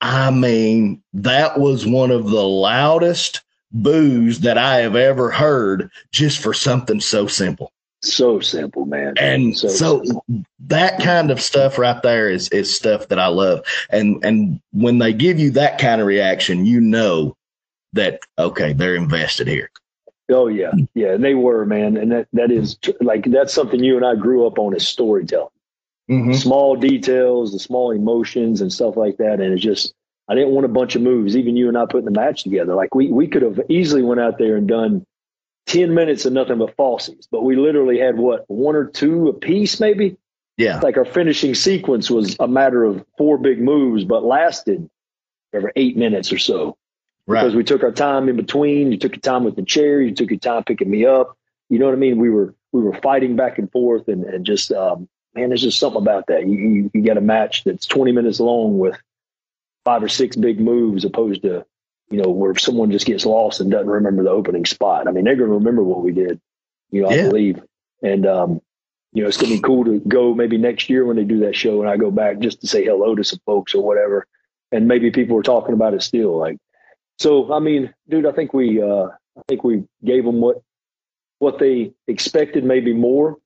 [0.00, 6.38] I mean, that was one of the loudest boos that I have ever heard just
[6.38, 7.72] for something so simple.
[8.00, 9.14] So simple, man.
[9.18, 10.24] And so, simple.
[10.60, 13.64] that kind of stuff right there is is stuff that I love.
[13.90, 17.36] And and when they give you that kind of reaction, you know
[17.94, 19.70] that okay, they're invested here.
[20.30, 23.96] Oh yeah, yeah, and they were man, and that that is like that's something you
[23.96, 25.48] and I grew up on is storytelling.
[26.08, 26.34] Mm-hmm.
[26.34, 29.92] Small details, the small emotions and stuff like that, and it's just
[30.28, 31.36] I didn't want a bunch of moves.
[31.36, 34.20] Even you and I putting the match together, like we we could have easily went
[34.20, 35.04] out there and done
[35.68, 39.32] ten minutes of nothing but falsies, but we literally had what one or two a
[39.32, 40.16] piece, maybe.
[40.56, 40.80] Yeah.
[40.80, 44.90] Like our finishing sequence was a matter of four big moves, but lasted
[45.54, 46.76] over eight minutes or so
[47.26, 47.42] Right.
[47.42, 48.90] because we took our time in between.
[48.90, 50.00] You took your time with the chair.
[50.00, 51.36] You took your time picking me up.
[51.68, 52.18] You know what I mean?
[52.18, 55.78] We were we were fighting back and forth, and and just um, man, there's just
[55.78, 56.46] something about that.
[56.48, 58.96] You, you you get a match that's 20 minutes long with
[59.84, 61.64] five or six big moves, opposed to
[62.10, 65.08] you know where someone just gets lost and doesn't remember the opening spot.
[65.08, 66.40] I mean, they're going to remember what we did.
[66.90, 67.28] You know, I Yeah.
[67.28, 67.62] believe,
[68.02, 68.60] and um,
[69.12, 71.40] you know, it's going to be cool to go maybe next year when they do
[71.40, 74.26] that show, and I go back just to say hello to some folks or whatever.
[74.70, 76.36] and maybe people were talking about it still.
[76.36, 76.58] Like,
[77.18, 80.60] so I mean, dude, I think we uh, I think we gave them what
[81.38, 83.36] what they expected, maybe more.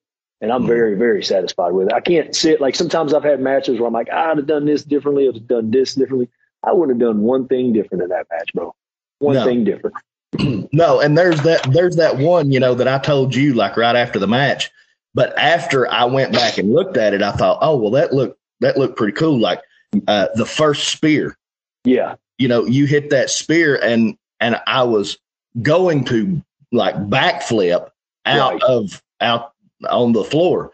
[0.40, 1.92] And I'm very, very satisfied with it.
[1.94, 4.82] I can't sit like sometimes I've had matches where I'm like, I'd have done this
[4.82, 6.28] differently, I'd have done this differently.
[6.64, 8.74] I wouldn't have done one thing different in that match, bro.
[9.18, 9.44] One No.
[9.44, 9.96] thing different.
[10.72, 13.94] No, and there's that there's that one, you know, that I told you like right
[13.94, 14.70] after the match.
[15.14, 18.38] But after I went back and looked at it, I thought, oh well, that looked
[18.60, 19.38] that looked pretty cool.
[19.38, 19.60] Like
[20.08, 21.36] uh, the first spear,
[21.84, 22.14] Yeah.
[22.38, 25.18] you know, you hit that spear, and and I was
[25.60, 27.90] going to like backflip
[28.24, 28.62] out Right.
[28.62, 29.52] of out
[29.90, 30.72] on the floor.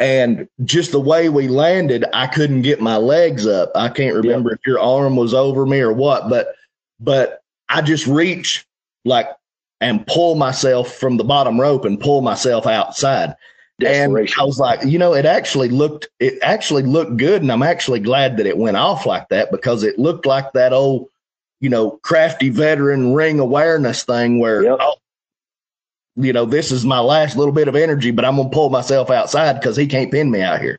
[0.00, 3.70] And just the way we landed, I couldn't get my legs up.
[3.74, 6.54] I can't remember if your arm was over me or what, but
[6.98, 8.66] but I just reach
[9.04, 9.28] like
[9.82, 13.34] and pull myself from the bottom rope and pull myself outside.
[13.86, 17.62] And I was like, you know, it actually looked it actually looked good, and I'm
[17.62, 21.08] actually glad that it went off like that because it looked like that old,
[21.60, 24.78] you know, crafty veteran ring awareness thing where, Yep.
[24.80, 24.94] oh,
[26.24, 29.10] you know, this is my last little bit of energy, but I'm gonna pull myself
[29.10, 30.78] outside because he can't pin me out here.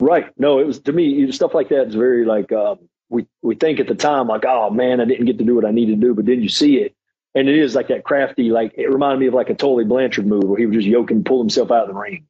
[0.00, 0.26] Right.
[0.36, 2.78] No, it was to me stuff like that is very like um,
[3.08, 5.64] we we think at the time like oh man I didn't get to do what
[5.64, 6.94] I needed to do, but then you see it
[7.34, 10.26] and it is like that crafty like it reminded me of like a Tully Blanchard
[10.26, 12.26] move where he would just yoke and pull himself out of the ring.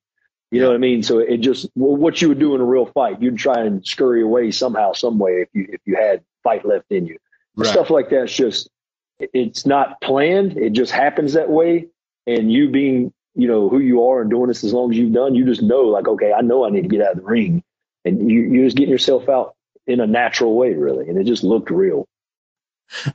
[0.50, 1.02] You know what I mean?
[1.02, 3.84] So it just well, what you would do in a real fight, you'd try and
[3.86, 7.16] scurry away somehow, some way if you if you had fight left in you.
[7.62, 8.68] Stuff like that's just
[9.18, 10.58] it's not planned.
[10.58, 11.86] It just happens that way.
[12.26, 15.12] And you being you know who you are and doing this as long as you've
[15.12, 17.24] done, you just know like okay, I know I need to get out of the
[17.24, 17.62] ring,
[18.04, 19.54] and you you're just getting yourself out
[19.86, 22.06] in a natural way, really, and it just looked real.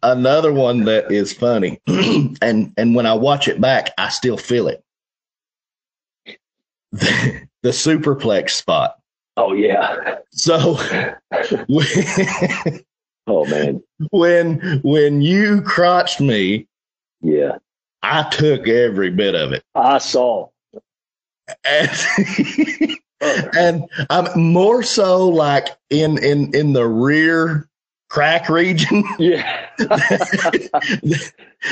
[0.01, 4.67] Another one that is funny, and and when I watch it back, I still feel
[4.67, 4.83] it.
[6.91, 8.97] The, the superplex spot.
[9.37, 10.15] Oh yeah.
[10.31, 10.77] So
[13.27, 13.83] Oh man.
[14.09, 16.67] when when you crotched me,
[17.21, 17.57] Yeah.
[18.03, 19.63] I took every bit of it.
[19.75, 20.49] I saw.
[21.65, 21.89] And,
[23.57, 27.67] and I'm more so like in in in the rear
[28.09, 29.67] crack region Yeah.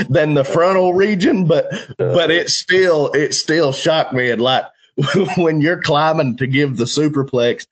[0.10, 2.14] than the frontal region, but uh.
[2.14, 4.32] but it still it still shocked me.
[4.32, 4.66] And like
[5.38, 7.68] when you're climbing to give the superplex,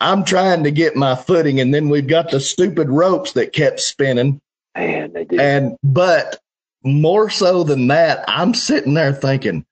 [0.00, 3.80] I'm trying to get my footing, and then we've got the stupid ropes that kept
[3.80, 4.40] spinning.
[4.74, 5.40] man, they did.
[5.40, 6.40] And but
[6.84, 9.64] more so than that, I'm sitting there thinking,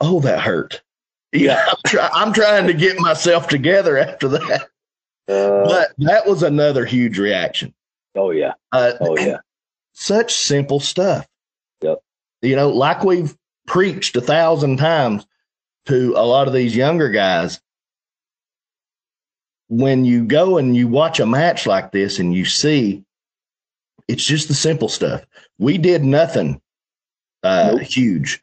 [0.00, 0.82] "Oh, that hurt."
[1.32, 4.62] Yeah, I'm, try- I'm trying to get myself together after that.
[5.28, 7.74] Uh, But that was another huge reaction.
[8.14, 8.54] oh yeah.
[8.72, 9.38] Uh, Oh yeah.
[9.92, 11.26] such simple stuff.
[11.82, 11.98] Yep.
[12.40, 13.36] You know, like we've
[13.66, 15.26] preached a thousand times
[15.86, 17.60] to a lot of these younger guys.
[19.68, 23.04] When you go and you watch a match like this and you see
[24.08, 25.24] it's just the simple stuff.
[25.58, 26.60] We did nothing
[27.42, 27.82] uh, Nope.
[27.82, 28.42] huge.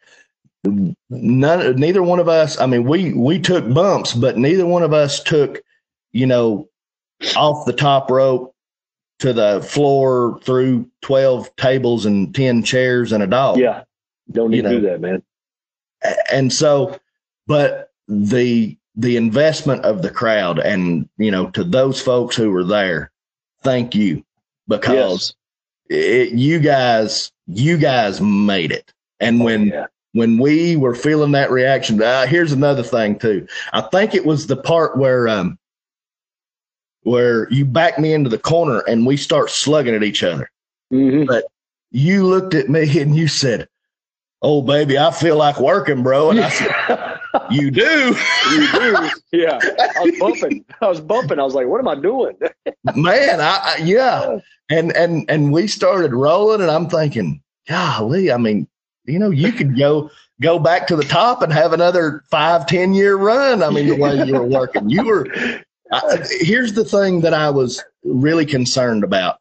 [1.10, 2.60] None, neither one of us.
[2.60, 5.62] I mean, we we took bumps, but neither one of us took,
[6.13, 6.69] you know,
[7.36, 8.56] off the top rope
[9.19, 13.58] to the floor through 12 tables and 10 chairs and a dog.
[13.58, 13.84] Yeah.
[14.32, 14.80] Don't need You to know.
[14.80, 15.23] do that, man.
[16.32, 16.97] And so,
[17.47, 22.63] but the, the investment of the crowd and, you know, to those folks who were
[22.65, 23.12] there,
[23.63, 24.26] thank you
[24.67, 25.36] because
[25.93, 28.91] it, you guys, you guys made it.
[29.19, 29.86] And when, yeah.
[30.13, 33.47] when we were feeling that reaction, uh, here's another thing too.
[33.71, 35.58] I think it was the part where, um,
[37.03, 40.49] where you back me into the corner and we start slugging at each other.
[40.91, 41.41] Mhm.
[41.91, 43.67] You looked at me and you said,
[44.41, 47.19] "Oh, baby, I feel like working, bro." And I said,
[47.51, 48.15] "You do,
[48.51, 49.10] you do.
[49.32, 49.60] Yeah.
[49.62, 50.65] I was bumping.
[50.82, 51.39] I was bumping.
[51.39, 52.38] I was like, what am I doing?
[52.95, 54.39] man." I, I yeah,
[54.74, 58.68] and and and we started rolling, and I'm thinking, golly, I mean,
[59.06, 60.10] you know, you could go
[60.42, 63.62] go back to the top and have another five, ten year run.
[63.62, 65.28] I mean, the way you were working, you were.
[65.92, 69.38] I, here's the thing that I was really concerned about,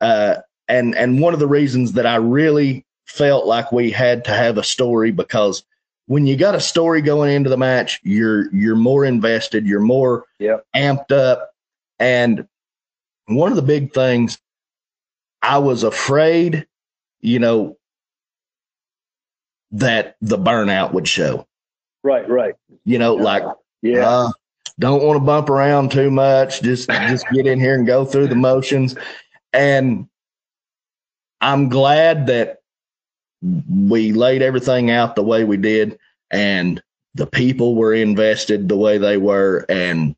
[0.00, 4.30] uh, and and one of the reasons that I really felt like we had to
[4.30, 5.62] have a story because
[6.06, 10.24] when you got a story going into the match, you're you're more invested, you're more
[10.38, 10.64] Yep.
[10.74, 11.50] amped up,
[11.98, 12.48] and
[13.26, 14.38] one of the big things
[15.42, 16.66] I was afraid,
[17.20, 17.76] you know,
[19.72, 21.46] that the burnout would show.
[22.02, 22.54] Right, right.
[22.84, 23.42] You know, like
[23.82, 24.08] yeah.
[24.08, 24.30] uh,
[24.78, 26.62] don't want to bump around too much.
[26.62, 28.96] Just just get in here and go through the motions.
[29.52, 30.08] And
[31.40, 32.58] I'm glad that
[33.42, 35.98] we laid everything out the way we did,
[36.30, 36.82] and
[37.14, 40.14] the people were invested the way they were, and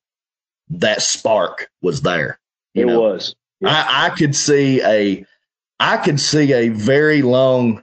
[0.70, 2.38] that spark was there.
[2.74, 3.00] It know?
[3.00, 3.35] was.
[3.64, 5.25] I, I could see a,
[5.81, 7.83] I could see a very long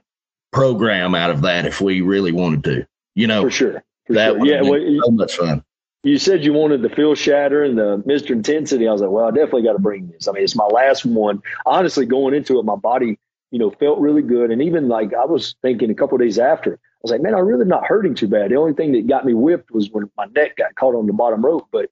[0.52, 2.86] program out of that if we really wanted to.
[3.14, 3.84] You know, for sure.
[4.06, 4.46] For that sure.
[4.46, 4.62] Yeah.
[4.62, 5.64] Well, so much fun.
[6.02, 8.30] you said you wanted the Phil Shatter and the Mr.
[8.30, 8.88] Intensity.
[8.88, 10.28] I was like, well, I definitely got to bring this.
[10.28, 11.42] I mean, it's my last one.
[11.66, 13.18] Honestly, going into it, my body,
[13.50, 14.50] you know, felt really good.
[14.50, 17.34] And even like I was thinking a couple of days after, I was like, man,
[17.34, 18.50] I'm really not hurting too bad.
[18.50, 21.12] The only thing that got me whipped was when my neck got caught on the
[21.12, 21.66] bottom rope.
[21.72, 21.90] But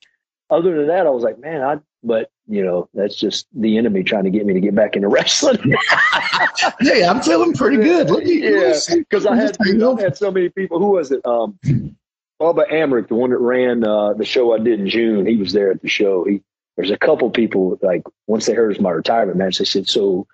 [0.51, 4.03] other than that, I was like, man, I, but you know, that's just the enemy
[4.03, 5.75] trying to get me to get back into wrestling.
[6.81, 8.11] Hey, I'm feeling pretty good.
[8.11, 10.79] Look at yeah, because I had I had so many people.
[10.79, 11.25] Who was it?
[11.25, 11.59] Um,
[12.41, 15.27] Bubba Amrick, the one that ran uh, the show I did in June.
[15.27, 16.25] He was there at the show.
[16.25, 16.43] He
[16.77, 19.89] there's a couple people like once they heard it was my retirement match, they said,
[19.89, 20.27] "So,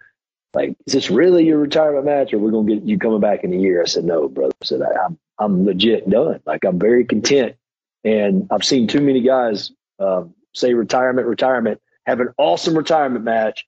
[0.53, 3.53] like, is this really your retirement match, or we're gonna get you coming back in
[3.53, 6.41] a year?" I said, "No, brother." I said, I, "I'm I'm legit done.
[6.47, 7.57] Like, I'm very content."
[8.05, 13.67] And I've seen too many guys um, say retirement, retirement, have an awesome retirement match,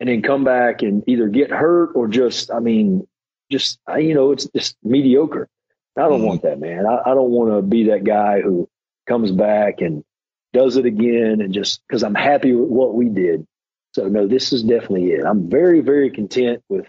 [0.00, 3.06] and then come back and either get hurt or just, I mean,
[3.50, 5.48] just you know, it's just mediocre.
[5.96, 6.26] I don't Mhm.
[6.26, 6.86] want that, man.
[6.86, 8.68] I, I don't want to be that guy who
[9.06, 10.04] comes back and
[10.52, 13.46] does it again and just because I'm happy with what we did.
[13.94, 15.24] So no, this is definitely it.
[15.24, 16.86] I'm very, very content with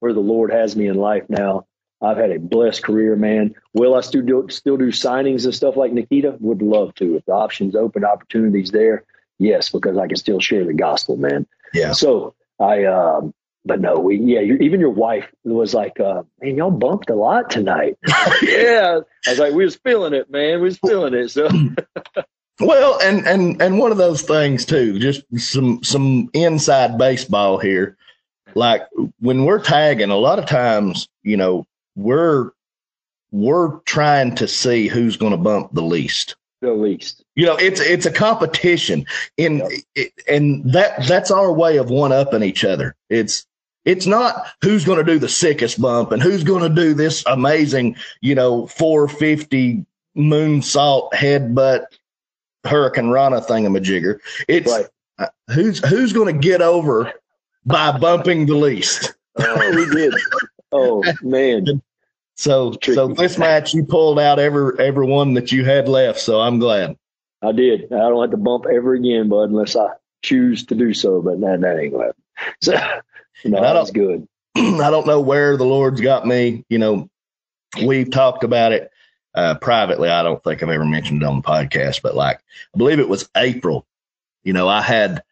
[0.00, 1.66] where the Lord has me in life now.
[2.02, 3.54] I've had a blessed career, man.
[3.74, 6.36] Will I still do still do signings and stuff like Nikita?
[6.40, 7.16] Would love to.
[7.16, 9.04] If the options open, opportunities there,
[9.38, 11.46] yes, because I can still share the gospel, man.
[11.74, 11.92] Yeah.
[11.92, 13.34] So I, um,
[13.64, 17.14] but no, we, yeah, you, even your wife was like, uh, man, y'all bumped a
[17.14, 17.98] lot tonight.
[18.42, 19.00] yeah.
[19.26, 20.60] I was like, we was feeling it, man.
[20.60, 21.28] We was feeling it.
[21.30, 21.48] So
[22.60, 27.96] Well, and and and one of those things too, just some some inside baseball here.
[28.54, 28.82] Like
[29.18, 31.66] when we're tagging, a lot of times, you know,
[32.02, 32.50] we're
[33.32, 36.36] we're trying to see who's going to bump the least.
[36.60, 37.24] the least.
[37.36, 39.62] You know, it's it's a competition, in
[40.28, 42.96] and that that's our way of one upping each other.
[43.08, 43.46] It's
[43.84, 47.24] it's not who's going to do the sickest bump and who's going to do this
[47.26, 49.86] amazing, you know, 450
[50.16, 51.84] moonsault headbutt
[52.64, 54.18] hurricanrana thingamajigger.
[54.48, 54.86] It's Right.
[55.18, 57.12] uh, who's who's going to get over
[57.64, 59.14] by bumping the least.
[59.36, 60.12] Oh, we did.
[60.72, 61.80] Oh man.
[62.40, 66.20] So so this match you pulled out every every one that you had left.
[66.20, 66.96] So I'm glad.
[67.42, 67.92] I did.
[67.92, 69.88] I don't have to bump ever again, bud, unless I
[70.22, 71.20] choose to do so.
[71.20, 72.14] But that, that ain't happen.
[72.62, 72.72] So,
[73.44, 74.26] no, was good.
[74.56, 76.64] I don't know where the Lord's got me.
[76.70, 77.10] You know,
[77.84, 78.90] we've talked about it
[79.34, 80.08] uh, privately.
[80.08, 82.38] I don't think I've ever mentioned it on the podcast, but like
[82.74, 83.86] I believe it was April.
[84.44, 85.22] You know, I had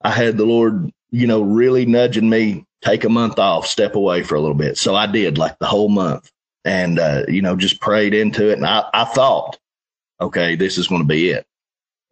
[0.00, 4.22] I had the Lord, you know, really nudging me take a month off, step away
[4.22, 4.78] for a little bit.
[4.78, 6.30] So I did like the whole month,
[6.66, 8.58] and uh, you know, just prayed into it.
[8.58, 9.58] And I I thought,
[10.20, 11.46] okay, this is going to be it.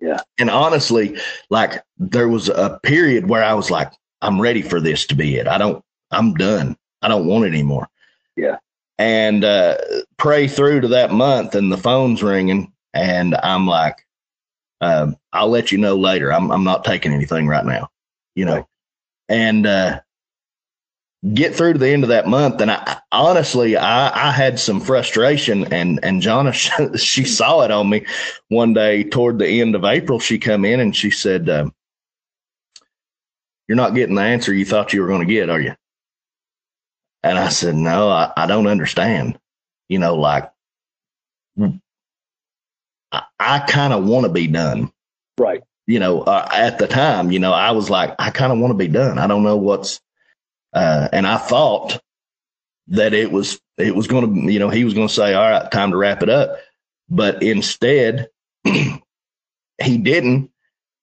[0.00, 0.20] Yeah.
[0.38, 1.18] And honestly,
[1.50, 5.36] like there was a period where I was like, I'm ready for this to be
[5.36, 5.46] it.
[5.46, 5.84] I don't.
[6.10, 6.76] I'm done.
[7.02, 7.88] I don't want it anymore.
[8.36, 8.58] Yeah.
[8.98, 9.76] And uh,
[10.16, 14.06] pray through to that month, and the phone's ringing, and I'm like,
[14.80, 16.32] um, I'll let you know later.
[16.32, 17.88] I'm I'm not taking anything right now,
[18.34, 18.54] you know.
[18.54, 18.64] Right.
[19.28, 20.00] And uh,
[21.32, 24.80] get through to the end of that month, and I honestly, I I had some
[24.80, 28.06] frustration, and and Jonna she saw it on me
[28.48, 30.18] one day toward the end of April.
[30.18, 31.48] She come in and she said.
[31.48, 31.74] Um,
[33.66, 35.74] you're not getting the answer you thought you were going to get, are you?
[37.22, 39.38] And I said, no, I, I don't understand.
[39.88, 40.50] You know, like
[43.12, 44.92] I, I kind of want to be done.
[45.38, 45.62] Right.
[45.86, 48.72] You know, uh, at the time, you know, I was like, I kind of want
[48.72, 49.18] to be done.
[49.18, 50.00] I don't know what's,
[50.74, 52.00] uh, and I thought
[52.88, 55.48] that it was, it was going to, you know, he was going to say, all
[55.48, 56.58] right, time to wrap it up.
[57.08, 58.28] But instead,
[58.64, 60.50] he didn't.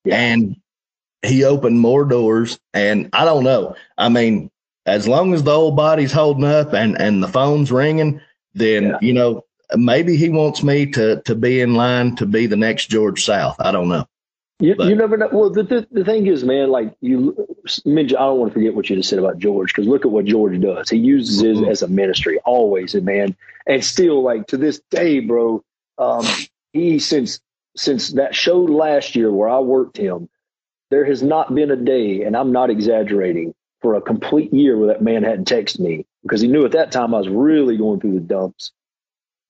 [0.03, 0.19] Yeah.
[0.19, 0.55] And
[1.23, 2.59] he opened more doors.
[2.73, 3.75] And I don't know.
[3.97, 4.49] I mean,
[4.85, 8.19] as long as the old body's holding up and, and the phone's ringing,
[8.53, 8.97] then, Yeah.
[9.01, 12.87] you know, maybe he wants me to, to be in line to be the next
[12.87, 13.55] George South.
[13.59, 14.05] I don't know.
[14.61, 15.29] You, But- you never know.
[15.31, 17.35] Well, the, the the thing is, man, like you
[17.85, 20.11] mentioned, I don't want to forget what you just said about George because look at
[20.11, 20.89] what George does.
[20.89, 21.69] He uses it Mhm.
[21.69, 23.35] as a ministry always, and man,
[23.67, 25.63] and still, like to this day, bro.
[25.97, 26.25] Um,
[26.73, 27.39] he since
[27.75, 30.29] since that show last year where I worked him,
[30.91, 34.87] there has not been a day, and I'm not exaggerating, for a complete year where
[34.89, 37.99] that man hadn't texted me because he knew at that time I was really going
[37.99, 38.71] through the dumps.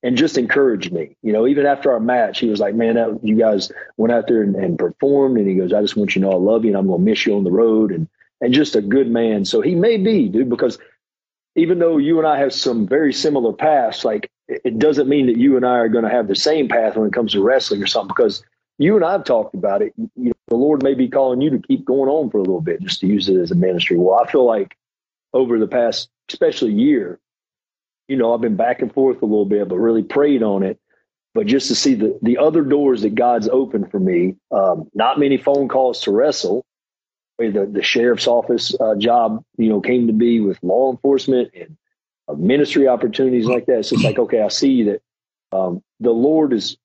[0.04, 1.46] And just encouraged me, you know.
[1.46, 4.56] Even after our match, he was like, "Man, that, you guys went out there and,
[4.56, 6.78] and performed." And he goes, "I just want you to know I love you, and
[6.78, 8.08] I'm going to miss you on the road." And
[8.42, 9.46] and just a good man.
[9.46, 10.80] So he may be, dude, because
[11.56, 15.38] even though you and I have some very similar paths, like it doesn't mean that
[15.38, 17.84] you and I are going to have the same path when it comes to wrestling
[17.84, 18.14] or something.
[18.16, 18.44] Because
[18.78, 19.94] you and I've talked about it.
[19.98, 22.62] You know, the Lord may be calling you to keep going on for a little
[22.62, 23.98] bit, just to use it as a ministry.
[23.98, 24.76] Well, I feel like
[25.34, 27.20] over the past, especially year,
[28.12, 30.78] you know, I've been back and forth a little bit, but really prayed on it.
[31.34, 35.18] But just to see the the other doors that God's opened for me, um, not
[35.18, 36.66] many phone calls to wrestle.
[37.40, 41.78] The, the sheriff's office uh, job, you know, came to be with law enforcement and
[42.28, 43.86] uh, ministry opportunities like that.
[43.86, 45.02] So it's like, okay, I see that
[45.54, 46.76] um, the Lord is.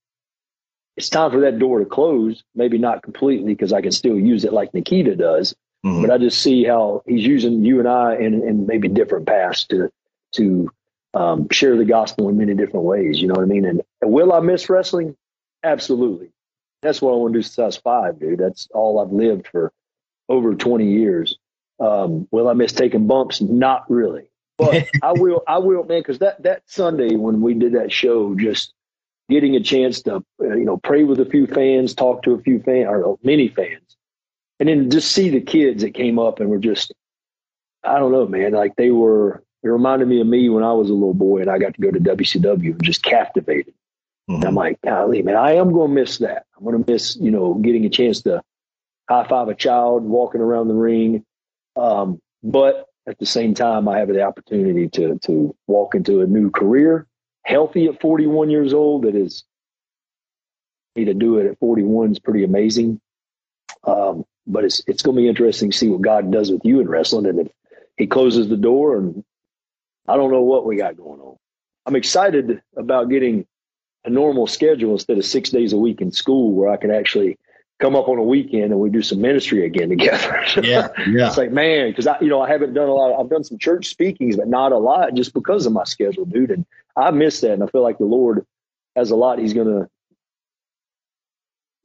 [0.97, 2.45] It's time for that door to close.
[2.55, 6.03] Maybe not completely because I can still use it like Nikita does, mm-hmm.
[6.03, 9.67] but I just see how He's using you and I in, in maybe different paths
[9.67, 9.91] to
[10.35, 10.71] to
[11.17, 13.21] um, share the gospel in many different ways.
[13.21, 13.65] You know what I mean?
[13.65, 15.17] And, and will I miss wrestling?
[15.65, 16.29] Absolutely.
[16.83, 18.39] That's what I want to do since five, dude.
[18.39, 19.73] That's all I've lived for
[20.29, 21.39] over 20 years.
[21.81, 23.41] Um, will I miss taking bumps?
[23.41, 24.25] Not really.
[24.59, 28.35] But I will, I will, man, because that, that Sunday when we did that show,
[28.35, 28.75] just
[29.31, 32.41] getting a chance to, uh, you know, pray with a few fans, talk to a
[32.43, 33.97] few fans, or many fans,
[34.61, 36.93] and then just see the kids that came up and were just,
[37.83, 40.91] I don't know, man, like they were, it reminded me of me when I was
[40.91, 43.75] a little boy and I got to go to WCW and just captivated.
[44.31, 44.47] Mm-hmm.
[44.47, 46.47] I'm like, golly, man, I am going to miss that.
[46.57, 48.43] I'm going to miss, you know, getting a chance to
[49.09, 51.25] high five a child walking around the ring.
[51.75, 56.27] Um, but at the same time, I have the opportunity to to walk into a
[56.27, 57.09] new career,
[57.45, 59.03] healthy at 41 years old.
[59.03, 59.43] That is,
[60.95, 63.01] me to do it at 41 is pretty amazing.
[63.83, 66.79] Um, but it's it's going to be interesting to see what God does with you
[66.79, 67.49] in wrestling, and if
[67.97, 69.25] He closes the door and
[70.09, 71.37] I don't know what we got going on.
[71.87, 73.47] I'm excited about getting
[74.05, 77.39] a normal schedule instead of six days a week in school where I can actually
[77.79, 80.45] come up on a weekend and we do some ministry again together.
[80.63, 80.89] Yeah.
[81.07, 81.29] Yeah.
[81.29, 83.13] it's like, man, cause I, you know, I haven't done a lot.
[83.13, 86.25] Of, I've done some church speakings, but not a lot just because of my schedule,
[86.25, 86.51] dude.
[86.51, 86.65] And
[86.97, 87.53] I miss that.
[87.53, 88.47] And I feel like the Lord
[88.95, 89.89] has a lot he's going to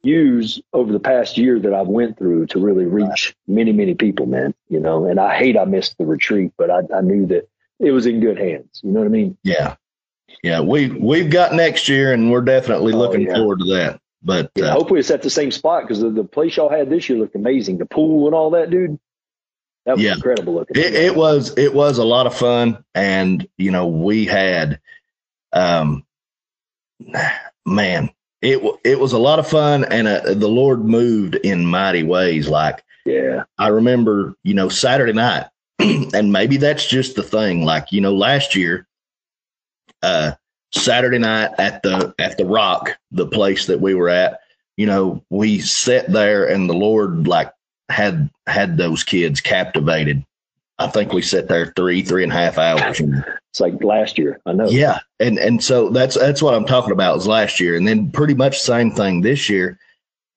[0.02, 4.26] use over the past year that I've went through to really reach many, many people,
[4.26, 7.48] man, you know, and I hate I missed the retreat, but I, I knew that
[7.82, 8.80] it was in good hands.
[8.82, 9.36] You know what I mean?
[9.42, 9.76] Yeah.
[10.42, 10.60] Yeah.
[10.60, 13.36] We, we've got next year and we're definitely oh, looking oh, yeah.
[13.36, 14.00] forward to that.
[14.22, 16.88] But yeah, uh, hopefully it's at the same spot because the, the place y'all had
[16.88, 17.78] this year looked amazing.
[17.78, 18.98] The pool and all that, dude.
[19.84, 20.76] That was yeah, incredible looking.
[20.76, 24.80] It, it, was it was a lot of fun, and you know we had,
[25.52, 26.04] um,
[27.66, 28.10] man,
[28.40, 32.48] it it was a lot of fun, and uh, the Lord moved in mighty ways.
[32.48, 35.46] Like, yeah, I remember, you know, Saturday night,
[36.14, 37.64] and maybe that's just the thing.
[37.64, 38.86] Like, you know, last year,
[40.02, 40.32] uh,
[40.72, 44.40] Saturday night at the at the Rock, the place that we were at,
[44.76, 47.52] you know, we sat there and the Lord like
[47.88, 50.24] had had those kids captivated.
[50.78, 53.00] I think we sat there three, three and a half hours.
[53.00, 54.40] It's like last year.
[54.46, 54.68] I know.
[54.68, 55.00] Yeah.
[55.20, 57.76] And and so that's that's what I'm talking about was last year.
[57.76, 59.78] And then pretty much same thing this year.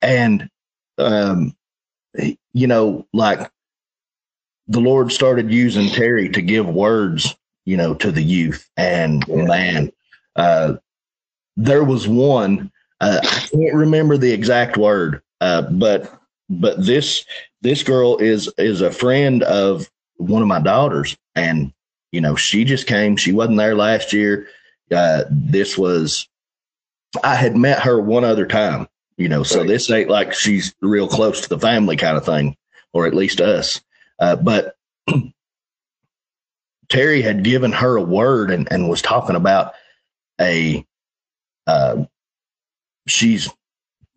[0.01, 0.49] And
[0.97, 1.55] um
[2.53, 3.49] you know, like
[4.67, 7.35] the Lord started using Terry to give words,
[7.65, 8.69] you know, to the youth.
[8.77, 9.91] And man,
[10.35, 10.75] uh,
[11.55, 16.11] there was one, uh, I can't remember the exact word, uh, but
[16.49, 17.25] but this
[17.61, 21.73] this girl is is a friend of one of my daughters, and
[22.11, 23.17] you know she just came.
[23.17, 24.47] She wasn't there last year.
[24.91, 26.27] Uh, this was
[27.23, 28.87] I had met her one other time,
[29.17, 29.67] you know, so right.
[29.67, 32.55] this ain't like she's real close to the family kind of thing,
[32.93, 33.81] or at least us.
[34.19, 34.75] Uh, but
[36.89, 39.73] Terry had given her a word and, and was talking about
[40.39, 40.85] a,
[41.67, 42.05] uh,
[43.07, 43.49] she's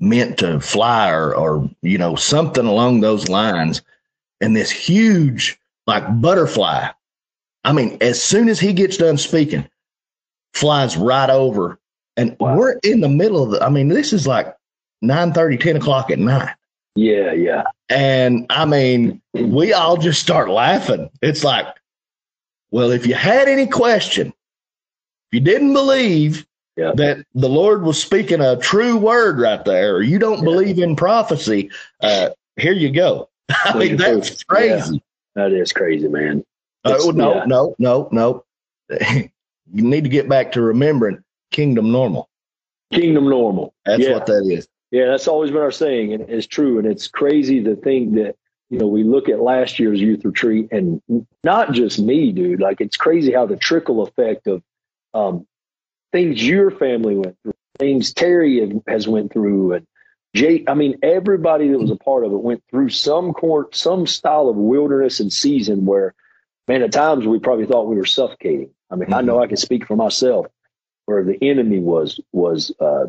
[0.01, 3.82] meant to fly or, or, you know, something along those lines.
[4.40, 6.88] And this huge, like butterfly,
[7.64, 9.68] I mean, as soon as he gets done speaking,
[10.55, 11.78] flies right over.
[12.16, 12.57] And wow.
[12.57, 14.55] we're in the middle of the, I mean, this is like
[15.03, 16.55] 9 30, 10 o'clock at night.
[16.94, 17.64] Yeah, yeah.
[17.89, 21.11] And I mean, we all just start laughing.
[21.22, 21.66] It's like,
[22.70, 26.93] well, if you had any question, if you didn't believe yeah.
[26.97, 30.45] that the Lord was speaking a true word right there, or you don't yeah.
[30.45, 31.70] believe in prophecy,
[32.03, 33.30] uh, here you go.
[33.51, 34.95] I mean, that's crazy.
[34.95, 35.01] Yeah.
[35.34, 36.45] That is crazy, man.
[36.84, 38.45] Uh, no, no, no, no.
[38.91, 39.30] you
[39.66, 42.28] need to get back to remembering kingdom normal.
[42.93, 43.74] Kingdom normal.
[43.84, 44.68] That's what that is.
[44.91, 46.78] Yeah, that's always been our saying, and it's true.
[46.78, 48.36] And it's crazy to think that
[48.70, 51.03] you know we look at last year's youth retreat, and
[51.45, 52.61] not just me, dude.
[52.61, 54.62] Like it's crazy how the trickle effect of
[55.12, 55.47] um,
[56.12, 59.86] things your family went through, things Terry has went through, and
[60.34, 60.64] Jake.
[60.68, 64.49] I mean, everybody that was a part of it went through some court, some style
[64.49, 66.14] of wilderness and season where,
[66.66, 68.70] man, at times we probably thought we were suffocating.
[68.91, 69.14] I mean, mm-hmm.
[69.14, 70.47] I know I can speak for myself,
[71.05, 73.07] where the enemy was was uh,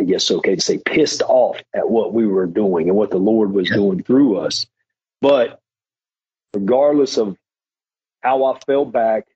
[0.00, 3.18] I guess okay to say pissed off at what we were doing and what the
[3.18, 3.76] Lord was yeah.
[3.76, 4.66] doing through us.
[5.20, 5.60] But
[6.54, 7.36] regardless of
[8.22, 9.26] how I fell back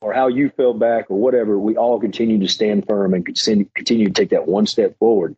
[0.00, 4.06] or how you fell back or whatever, we all continue to stand firm and continue
[4.06, 5.36] to take that one step forward.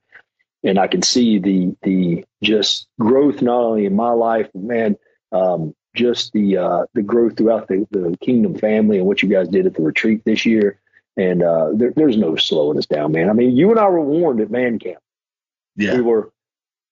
[0.62, 4.96] And I can see the the just growth not only in my life, man,
[5.30, 9.48] um, just the uh, the growth throughout the, the kingdom family and what you guys
[9.48, 10.80] did at the retreat this year.
[11.17, 13.31] And uh, there, there's no slowing us down, man.
[13.31, 14.99] I mean, you and I were warned at man camp.
[15.77, 15.95] Yeah.
[15.95, 16.33] We were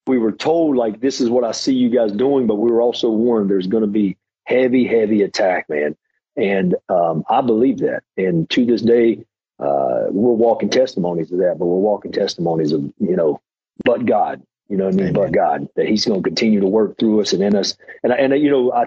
[0.06, 2.80] we were told like this is what I see you guys doing, but we were
[2.80, 5.96] also warned there's going to be heavy, heavy attack, man.
[6.36, 8.02] And um, I believe that.
[8.16, 9.24] And to this day,
[9.58, 13.40] uh, we're walking testimonies of that, but we're walking testimonies of you know,
[13.84, 15.08] but God, you know what I mean?
[15.08, 15.22] Amen.
[15.22, 17.76] But God, that He's going to continue to work through us and in us.
[18.02, 18.86] And and you know, I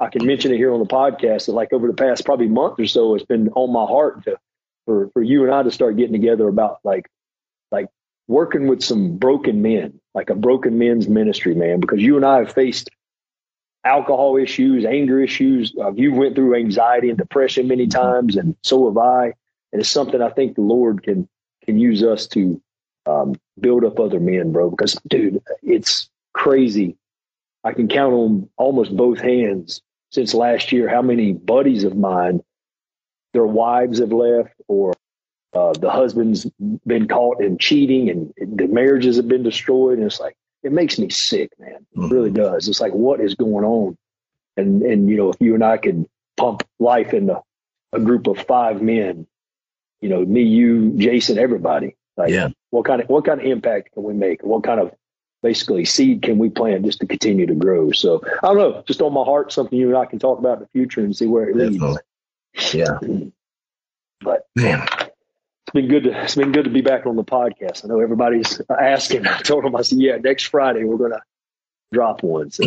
[0.00, 2.80] I can mention it here on the podcast that like over the past probably month
[2.80, 4.38] or so, it's been on my heart to
[4.86, 7.10] for for you and I to start getting together about like
[7.70, 7.88] like
[8.28, 12.38] working with some broken men, like a broken men's ministry, man, because you and I
[12.38, 12.88] have faced
[13.84, 15.74] alcohol issues, anger issues.
[15.78, 19.34] Uh, you went through anxiety and depression many times, and so have I.
[19.72, 21.28] And it's something I think the Lord can
[21.64, 22.60] can use us to
[23.06, 24.70] um, build up other men, bro.
[24.70, 26.96] Because, dude, it's crazy.
[27.64, 32.42] I can count on almost both hands since last year how many buddies of mine
[33.36, 34.94] their wives have left or
[35.52, 36.46] uh, the husband's
[36.86, 39.98] been caught in cheating and the marriages have been destroyed.
[39.98, 41.74] And it's like, it makes me sick, man.
[41.74, 42.08] It mm-hmm.
[42.08, 42.66] really does.
[42.66, 43.98] It's like, what is going on?
[44.56, 46.06] And, and, you know, if you and I could
[46.38, 47.42] pump life into
[47.92, 49.26] a group of five men,
[50.00, 52.48] you know, me, you, Jason, everybody, like, yeah.
[52.70, 54.42] what kind of, what kind of impact can we make?
[54.42, 54.92] What kind of
[55.42, 57.92] basically seed can we plant just to continue to grow?
[57.92, 60.56] So I don't know, just on my heart, something you and I can talk about
[60.56, 61.88] in the future and see where it Definitely.
[61.88, 62.00] leads.
[62.72, 62.98] Yeah.
[64.20, 67.84] But man, it's been good to it's been good to be back on the podcast.
[67.84, 69.26] I know everybody's asking.
[69.26, 71.22] I told them I said, yeah, next Friday we're gonna
[71.92, 72.50] drop one.
[72.50, 72.64] So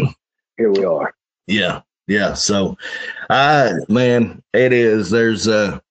[0.57, 1.13] here we are.
[1.47, 2.33] Yeah, yeah.
[2.33, 2.77] So,
[3.29, 5.09] I man, it is.
[5.09, 5.81] There's a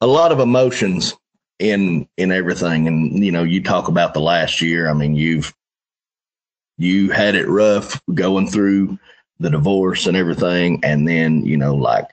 [0.00, 1.16] a lot of emotions
[1.58, 4.88] in in everything, and you know, you talk about the last year.
[4.88, 5.54] I mean, you've
[6.76, 8.98] you had it rough going through
[9.38, 12.08] the divorce and everything, and then you know, like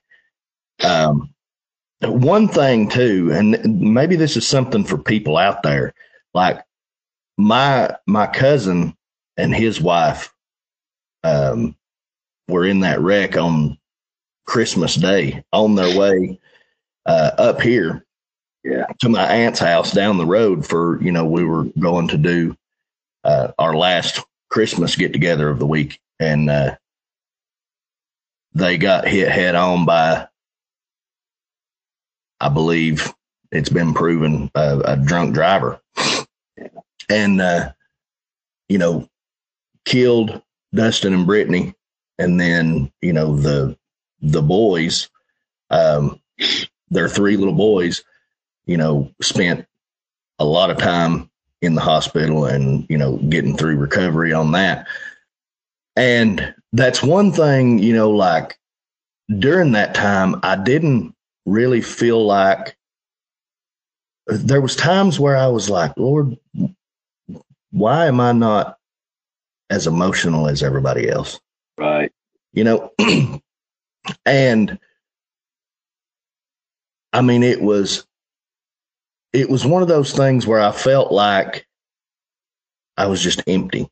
[0.83, 1.33] um
[2.01, 5.93] one thing too, and maybe this is something for people out there,
[6.33, 6.63] like
[7.37, 8.95] my my cousin
[9.37, 10.33] and his wife
[11.23, 11.75] um,
[12.47, 13.77] were in that wreck on
[14.45, 16.39] Christmas Day on their way
[17.05, 18.05] uh, up here
[18.63, 18.85] yeah.
[18.99, 22.55] to my aunt's house down the road for, you know, we were going to do
[23.23, 25.99] uh, our last Christmas get together of the week.
[26.19, 26.75] And uh,
[28.53, 30.27] they got hit head on by
[32.39, 33.13] I believe
[33.51, 35.79] it's been proven a, drunk driver,
[37.07, 37.71] and uh,
[38.67, 39.07] you know,
[39.85, 40.41] killed
[40.73, 41.75] Dustin and Brittany,
[42.17, 43.77] and then you know the
[44.21, 45.09] the boys,
[45.69, 46.19] um,
[46.89, 48.03] their three little boys,
[48.65, 49.67] you know, spent
[50.39, 51.29] a lot of time
[51.61, 54.87] in the hospital and you know getting through recovery on that.
[55.95, 58.57] And that's one thing you know like
[59.39, 61.13] during that time i didn't
[61.45, 62.75] really feel like
[64.27, 66.37] there was times where I was like, Lord,
[67.71, 68.77] why am I not
[69.69, 71.39] as emotional as everybody else?
[71.77, 72.11] Right.
[72.53, 72.91] You know,
[74.25, 74.79] and
[77.13, 78.05] I mean, it was,
[79.33, 81.65] it was one of those things where I felt like
[82.97, 83.87] I was just empty,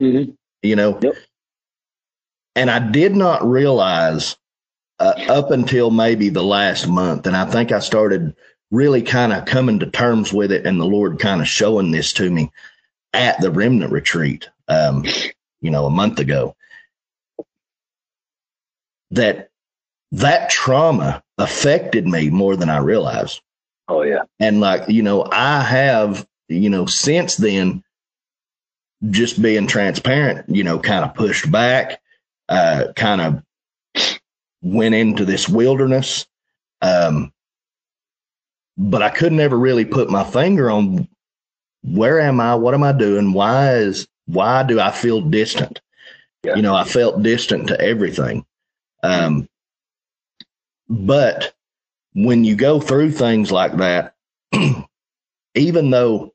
[0.00, 0.32] mm-hmm.
[0.62, 1.14] you know, yep.
[2.56, 4.36] And I did not realize
[4.98, 7.26] uh, up until maybe the last month.
[7.26, 8.34] And I think I started
[8.70, 12.12] really kind of coming to terms with it and the Lord kind of showing this
[12.14, 12.50] to me
[13.12, 15.04] at the remnant retreat, um,
[15.60, 16.56] you know, a month ago.
[19.10, 19.50] That
[20.12, 23.40] that trauma affected me more than I realized.
[23.88, 24.22] Oh yeah.
[24.40, 27.84] And like, you know, I have, you know, since then
[29.10, 32.00] just being transparent, you know, kind of pushed back,
[32.48, 33.42] uh, kind of
[34.62, 36.26] went into this wilderness.
[36.82, 37.32] Um,
[38.76, 41.08] but I could never really put my finger on
[41.82, 42.54] where am I?
[42.54, 43.32] What am I doing?
[43.32, 45.80] Why is why do I feel distant?
[46.42, 46.56] Yeah.
[46.56, 48.44] You know, I felt distant to everything.
[49.02, 49.48] Um,
[50.88, 51.54] but
[52.14, 54.14] when you go through things like that,
[55.54, 56.32] even though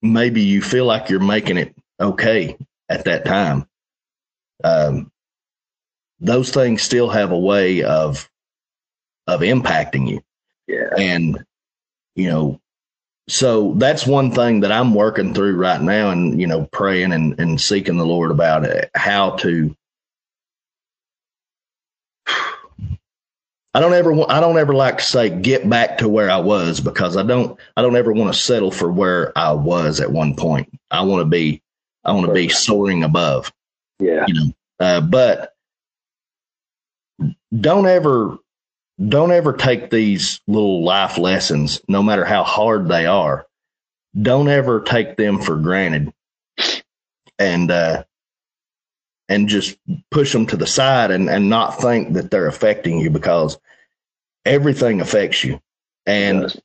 [0.00, 2.56] maybe you feel like you're making it okay
[2.88, 3.66] at that time,
[4.64, 5.11] um,
[6.22, 8.30] those things still have a way of
[9.26, 10.22] of impacting you.
[10.66, 10.90] Yeah.
[10.96, 11.44] And
[12.14, 12.60] you know,
[13.28, 17.38] so that's one thing that I'm working through right now and, you know, praying and,
[17.38, 19.74] and seeking the Lord about it, how to,
[23.74, 26.38] I don't ever want, I don't ever like to say get back to where I
[26.38, 30.12] was because I don't, I don't ever want to settle for where I was at
[30.12, 30.68] one point.
[30.90, 31.62] I want to be,
[32.04, 33.50] I want to be soaring above.
[33.98, 34.26] Yeah.
[34.26, 35.51] You know, uh, but
[37.58, 38.38] don't ever
[39.08, 43.46] don't ever take these little life lessons, no matter how hard they are,
[44.20, 46.12] don't ever take them for granted
[47.38, 48.04] and uh,
[49.28, 49.78] and just
[50.10, 53.58] push them to the side and, and not think that they're affecting you because
[54.44, 55.60] everything affects you.
[56.06, 56.60] And Yes.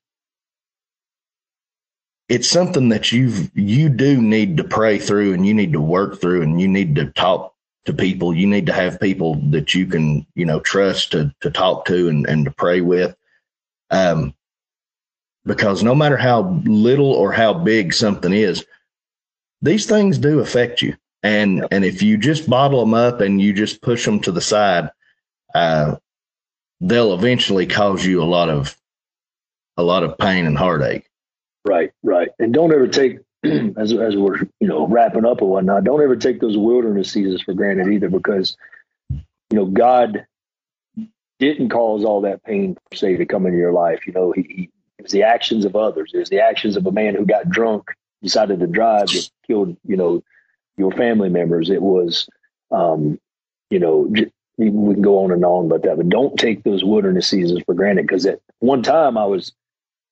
[2.29, 6.19] it's something that you've you do need to pray through and you need to work
[6.21, 7.53] through and you need to talk
[7.87, 8.33] to people.
[8.33, 12.07] You need to have people that you can you know trust to to talk to
[12.07, 13.15] and, and to pray with.
[13.89, 14.33] Um
[15.45, 18.65] because no matter how little or how big something is
[19.61, 20.95] these things do affect you.
[21.23, 24.41] And and if you just bottle them up and you just push them to the
[24.41, 24.91] side
[25.55, 25.95] uh
[26.79, 28.77] they'll eventually cause you a lot of
[29.77, 31.09] a lot of pain and heartache.
[31.65, 32.29] Right, right.
[32.39, 33.19] And don't ever take
[33.77, 35.83] as as we're you know wrapping up and whatnot.
[35.83, 38.57] Don't ever take those wilderness seasons for granted either, because
[39.07, 40.25] you know God
[41.39, 44.07] didn't cause all that pain per se to come into your life.
[44.07, 46.11] You know, he, he it was the actions of others.
[46.13, 47.85] It was the actions of a man who got drunk,
[48.23, 50.23] decided to drive, that killed you know
[50.77, 51.69] your family members.
[51.69, 52.27] It was,
[52.71, 53.19] um,
[53.69, 56.83] you know, j- we can go on and on about that, but don't take those
[56.83, 59.53] wilderness seasons for granted because at one time I was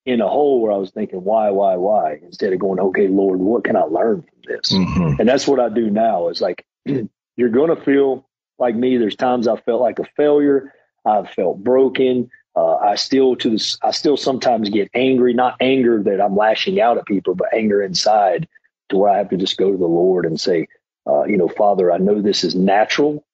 [0.06, 2.20] in a hole where I was thinking, why, why, why?
[2.22, 4.72] Instead of going, okay, Lord, what can I learn from this?
[4.72, 5.20] Mhm.
[5.20, 6.28] And that's what I do now.
[6.28, 8.28] It's like you're going to feel
[8.60, 8.98] like me.
[8.98, 10.74] There's times I felt like a failure.
[11.06, 12.30] I've felt broken.
[12.56, 13.78] Uh, I still to this.
[13.84, 15.34] I still sometimes get angry.
[15.34, 18.48] Not anger that I'm lashing out at people, but anger inside
[18.90, 20.68] to where I have to just go to the Lord and say,
[21.08, 23.26] uh, you know, Father, I know this is natural,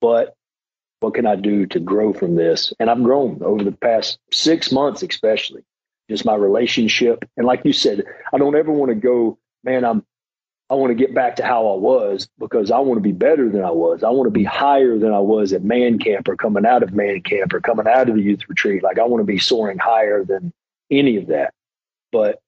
[0.00, 0.36] but
[1.00, 2.72] what can I do to grow from this?
[2.80, 5.62] And I've grown over the past six months, especially
[6.10, 7.24] just my relationship.
[7.36, 10.04] And like you said, I don't ever want to go, man, I'm,
[10.70, 13.50] I want to get back to how I was because I want to be better
[13.50, 14.02] than I was.
[14.02, 16.92] I want to be higher than I was at man camp or coming out of
[16.92, 18.82] man camp or coming out of the youth retreat.
[18.82, 20.52] Like I want to be soaring higher than
[20.90, 21.52] any of that.
[22.12, 22.40] But,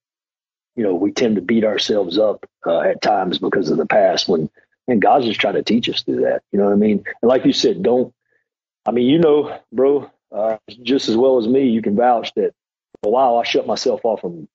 [0.76, 4.28] you know, we tend to beat ourselves up uh, at times because of the past
[4.28, 4.48] when,
[4.88, 6.42] and God's just trying to teach us through that.
[6.52, 7.04] You know what I mean?
[7.20, 8.14] And like you said, don't,
[8.86, 12.54] I mean, you know, bro, uh, just as well as me, you can vouch that
[13.02, 14.48] a while I shut myself off from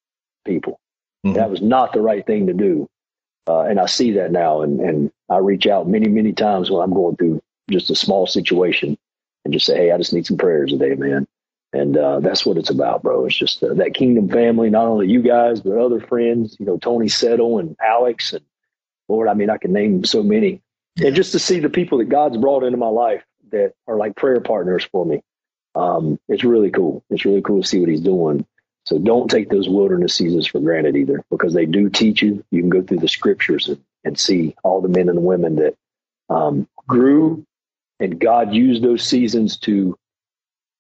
[0.45, 0.79] people.
[1.25, 1.35] Mhm.
[1.35, 2.87] That was not the right thing to do.
[3.47, 4.61] Uh, and I see that now.
[4.61, 8.27] And, and I reach out many, many times when I'm going through just a small
[8.27, 8.97] situation
[9.43, 11.27] and just say, Hey, I just need some prayers today, man.
[11.73, 13.25] And uh, that's what it's about, bro.
[13.25, 16.77] It's just uh, that kingdom family, not only you guys, but other friends, you know,
[16.77, 18.43] Tony Settle and Alex and
[19.07, 20.61] Lord, I mean, I can name so many.
[20.97, 21.07] Yeah.
[21.07, 24.15] And just to see the people that God's brought into my life that are like
[24.15, 25.21] prayer partners for me.
[25.75, 27.03] Um, it's really cool.
[27.09, 28.45] It's really cool to see what he's doing.
[28.85, 32.43] So don't take those wilderness seasons for granted either, because they do teach you.
[32.51, 35.75] You can go through the scriptures and, and see all the men and women that
[36.29, 37.45] um, grew,
[37.99, 39.97] and God used those seasons to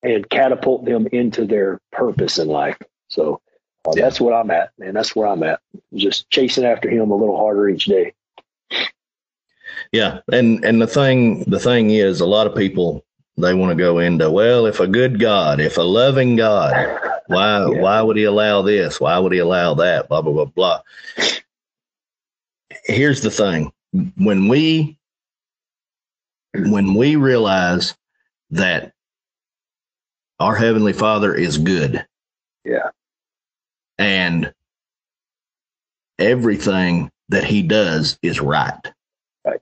[0.03, 2.77] and catapult them into their purpose in life.
[3.07, 3.39] So
[3.85, 4.03] uh, Yeah.
[4.03, 4.95] that's what I'm at, man.
[4.95, 5.59] That's where I'm at.
[5.93, 8.13] Just chasing after Him a little harder each day.
[9.91, 13.05] Yeah, and and the thing the thing is, a lot of people
[13.41, 16.73] they want to go into well, if a good God, if a loving God,
[17.27, 17.81] why Yeah.
[17.81, 18.99] why would He allow this?
[19.01, 20.09] Why would He allow that?
[20.09, 20.81] Blah blah blah blah.
[22.85, 23.71] Here's the thing:
[24.17, 24.97] when we
[26.53, 27.95] when we realize
[28.51, 28.93] that
[30.39, 32.05] our heavenly Father is good,
[32.65, 32.89] Yeah,
[33.97, 34.53] and
[36.19, 38.93] everything that He does is right.
[39.45, 39.61] Right.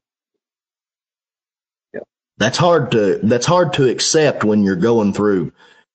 [1.93, 2.03] Yep.
[2.39, 5.51] That's hard to that's hard to accept when you're going through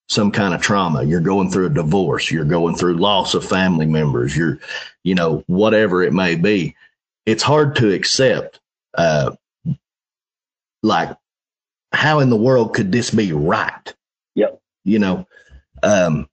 [0.08, 1.02] some kind of trauma.
[1.02, 2.30] You're going through a divorce.
[2.30, 4.36] You're going through loss of family members.
[4.36, 4.58] You're,
[5.02, 6.76] you know, whatever it may be.
[7.26, 8.60] It's hard to accept.
[8.92, 9.34] Uh,
[10.82, 11.16] like,
[11.92, 13.94] how in the world could this be right?
[14.34, 14.60] Yep.
[14.84, 15.26] You know,
[15.82, 16.28] um,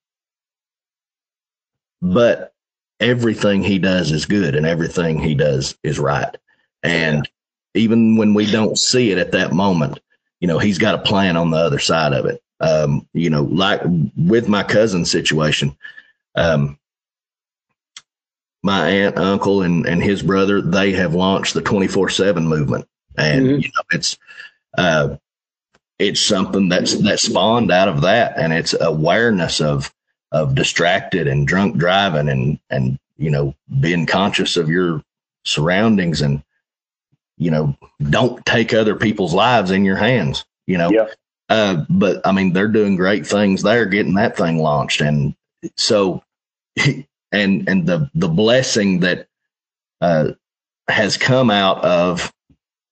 [2.01, 2.53] but
[2.99, 6.36] everything he does is good and everything he does is right.
[6.84, 7.30] And
[7.74, 9.99] even when we don't see it at that moment,
[10.39, 12.41] you know, he's got a plan on the other side of it.
[12.59, 13.82] Um, you know, like
[14.15, 15.76] with my cousin situation,
[16.36, 16.78] um,
[18.63, 22.88] my aunt, uncle, and, and his brother, they have launched the 24 seven movement.
[23.17, 23.61] And, Mhm.
[23.63, 24.17] you know, it's,
[24.78, 25.15] uh,
[25.97, 28.38] it's something that's, that spawned out of that.
[28.38, 29.91] And it's awareness of,
[30.32, 35.03] of distracted and drunk driving and and you know being conscious of your
[35.43, 36.41] surroundings and
[37.41, 37.75] you know
[38.09, 40.89] don't take other people's lives in your hands you know?
[40.89, 41.07] Yeah.
[41.49, 43.61] uh, but i mean they're doing great things.
[43.61, 45.01] They're getting that thing launched.
[45.01, 45.35] And
[45.75, 46.23] so
[47.31, 49.27] and and the the blessing that
[49.99, 50.31] uh
[50.87, 52.31] has come out of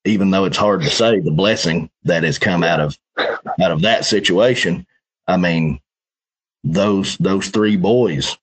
[0.05, 2.97] even though it's hard to say the blessing that has come out of
[3.61, 4.85] out of that situation
[5.27, 5.79] i mean
[6.63, 8.37] those those three boys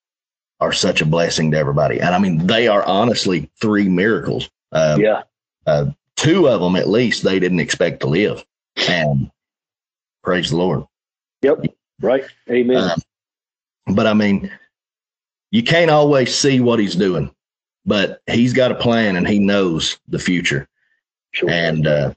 [0.60, 2.00] are such a blessing to everybody.
[2.00, 4.50] And i mean they are honestly three miracles.
[4.72, 5.22] Uh, Yeah.
[5.66, 5.86] Uh,
[6.16, 8.44] two of them at least they didn't expect to live
[8.88, 9.30] and
[10.22, 10.84] praise the lord
[11.42, 11.66] Yep.
[12.00, 12.24] Right.
[12.50, 12.76] Amen.
[12.76, 12.96] Uh,
[13.88, 14.50] but i mean
[15.50, 17.30] you can't always see what he's doing
[17.84, 20.68] but he's got a plan and he knows the future
[21.32, 21.48] sure.
[21.50, 22.12] and uh,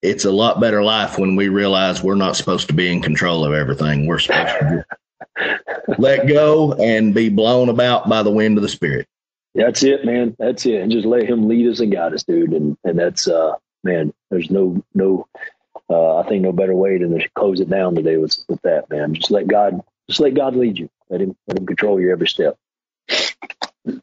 [0.00, 3.44] it's a lot better life when we realize we're not supposed to be in control
[3.44, 4.84] of everything we're supposed to
[5.98, 9.06] let go and be blown about by the wind of the spirit
[9.54, 10.34] That's it, man.
[10.38, 10.80] That's it.
[10.80, 12.52] And just let him lead us and guide us, dude.
[12.52, 15.26] And and that's uh man, there's no no
[15.90, 18.88] uh I think no better way than to close it down today with with that,
[18.90, 19.14] man.
[19.14, 20.88] Just let God just let God lead you.
[21.10, 22.56] Let him let him control your every step.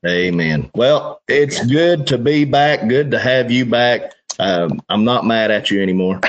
[0.05, 0.69] Amen.
[0.75, 2.87] Well, it's good to be back.
[2.87, 4.13] Good to have you back.
[4.37, 6.19] Um, I'm not mad at you anymore.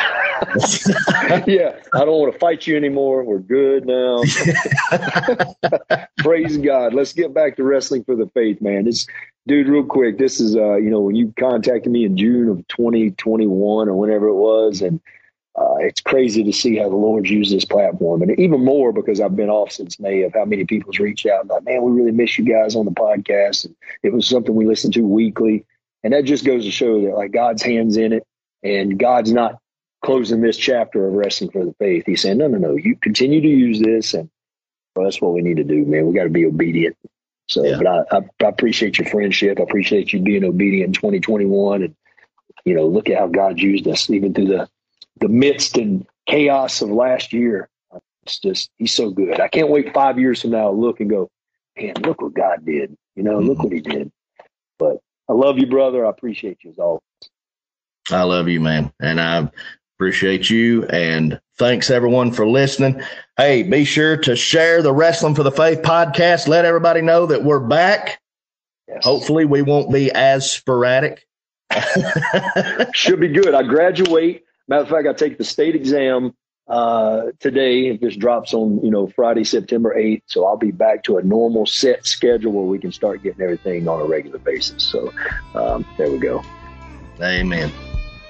[1.47, 3.24] yeah, I don't want to fight you anymore.
[3.24, 4.22] We're good now.
[6.18, 6.95] Praise God.
[6.95, 8.84] Let's get back to wrestling for the faith, man.
[8.84, 9.07] This
[9.47, 10.18] dude, real quick.
[10.18, 14.28] This is uh, you know, when you contacted me in June of 2021 or whenever
[14.28, 15.01] it was, and
[15.57, 19.20] uh, it's crazy to see how the Lord's used this platform, and even more because
[19.20, 21.93] I've been off since May of how many people's reached out and like, man, we
[21.93, 25.66] really miss you guys on the podcast, and it was something we listened to weekly,
[26.03, 28.26] and that just goes to show that like God's hands in it,
[28.62, 29.59] and God's not
[30.05, 32.05] closing this chapter of wrestling for the faith.
[32.07, 34.30] He's saying, no, no, no, you continue to use this, and
[34.94, 36.07] well, that's what we need to do, man.
[36.07, 36.96] We got to be obedient.
[37.48, 37.78] So, Yeah.
[37.78, 39.59] but I, I, I appreciate your friendship.
[39.61, 41.94] I appreciate you being obedient in 2021, and
[42.64, 44.68] you know, look at how God's used us even through the
[45.20, 47.68] the midst and chaos of last year.
[48.24, 49.40] It's just He's so good.
[49.40, 51.28] I can't wait five years from now to look and go,
[51.78, 52.96] man, look what God did.
[53.16, 53.64] You know, look Mhm.
[53.64, 54.12] what He did.
[54.78, 54.98] But
[55.28, 56.07] I love you, brother.
[56.07, 57.01] I appreciate you as always.
[58.11, 58.92] I love you, man.
[59.01, 59.51] And I
[60.01, 60.86] appreciate you.
[60.86, 63.03] And thanks everyone for listening.
[63.36, 66.48] Hey, be sure to share the Wrestling for the Faith podcast.
[66.48, 68.18] Let everybody know that we're back.
[68.88, 69.05] Yes.
[69.05, 71.26] Hopefully, we won't be as sporadic.
[72.94, 73.53] Should be good.
[73.55, 74.44] I graduate.
[74.68, 76.34] Matter of fact, I take the state exam
[76.66, 77.88] uh, today.
[77.88, 80.22] If this drops on, you know, Friday, September 8th.
[80.26, 83.86] So I'll be back to a normal set schedule where we can start getting everything
[83.86, 84.82] on a regular basis.
[84.82, 85.12] So
[85.55, 86.42] um, there we go.
[87.20, 87.70] Amen.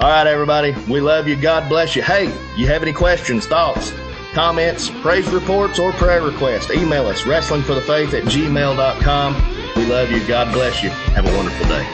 [0.01, 0.74] All right, everybody.
[0.88, 1.36] We love you.
[1.36, 2.01] God bless you.
[2.01, 3.92] Hey, you have any questions, thoughts,
[4.32, 6.70] comments, praise reports, or prayer requests?
[6.70, 9.34] Email us wrestlingforthefaith at gmail.com.
[9.76, 10.26] We love you.
[10.26, 10.88] God bless you.
[10.88, 11.86] Have a wonderful day.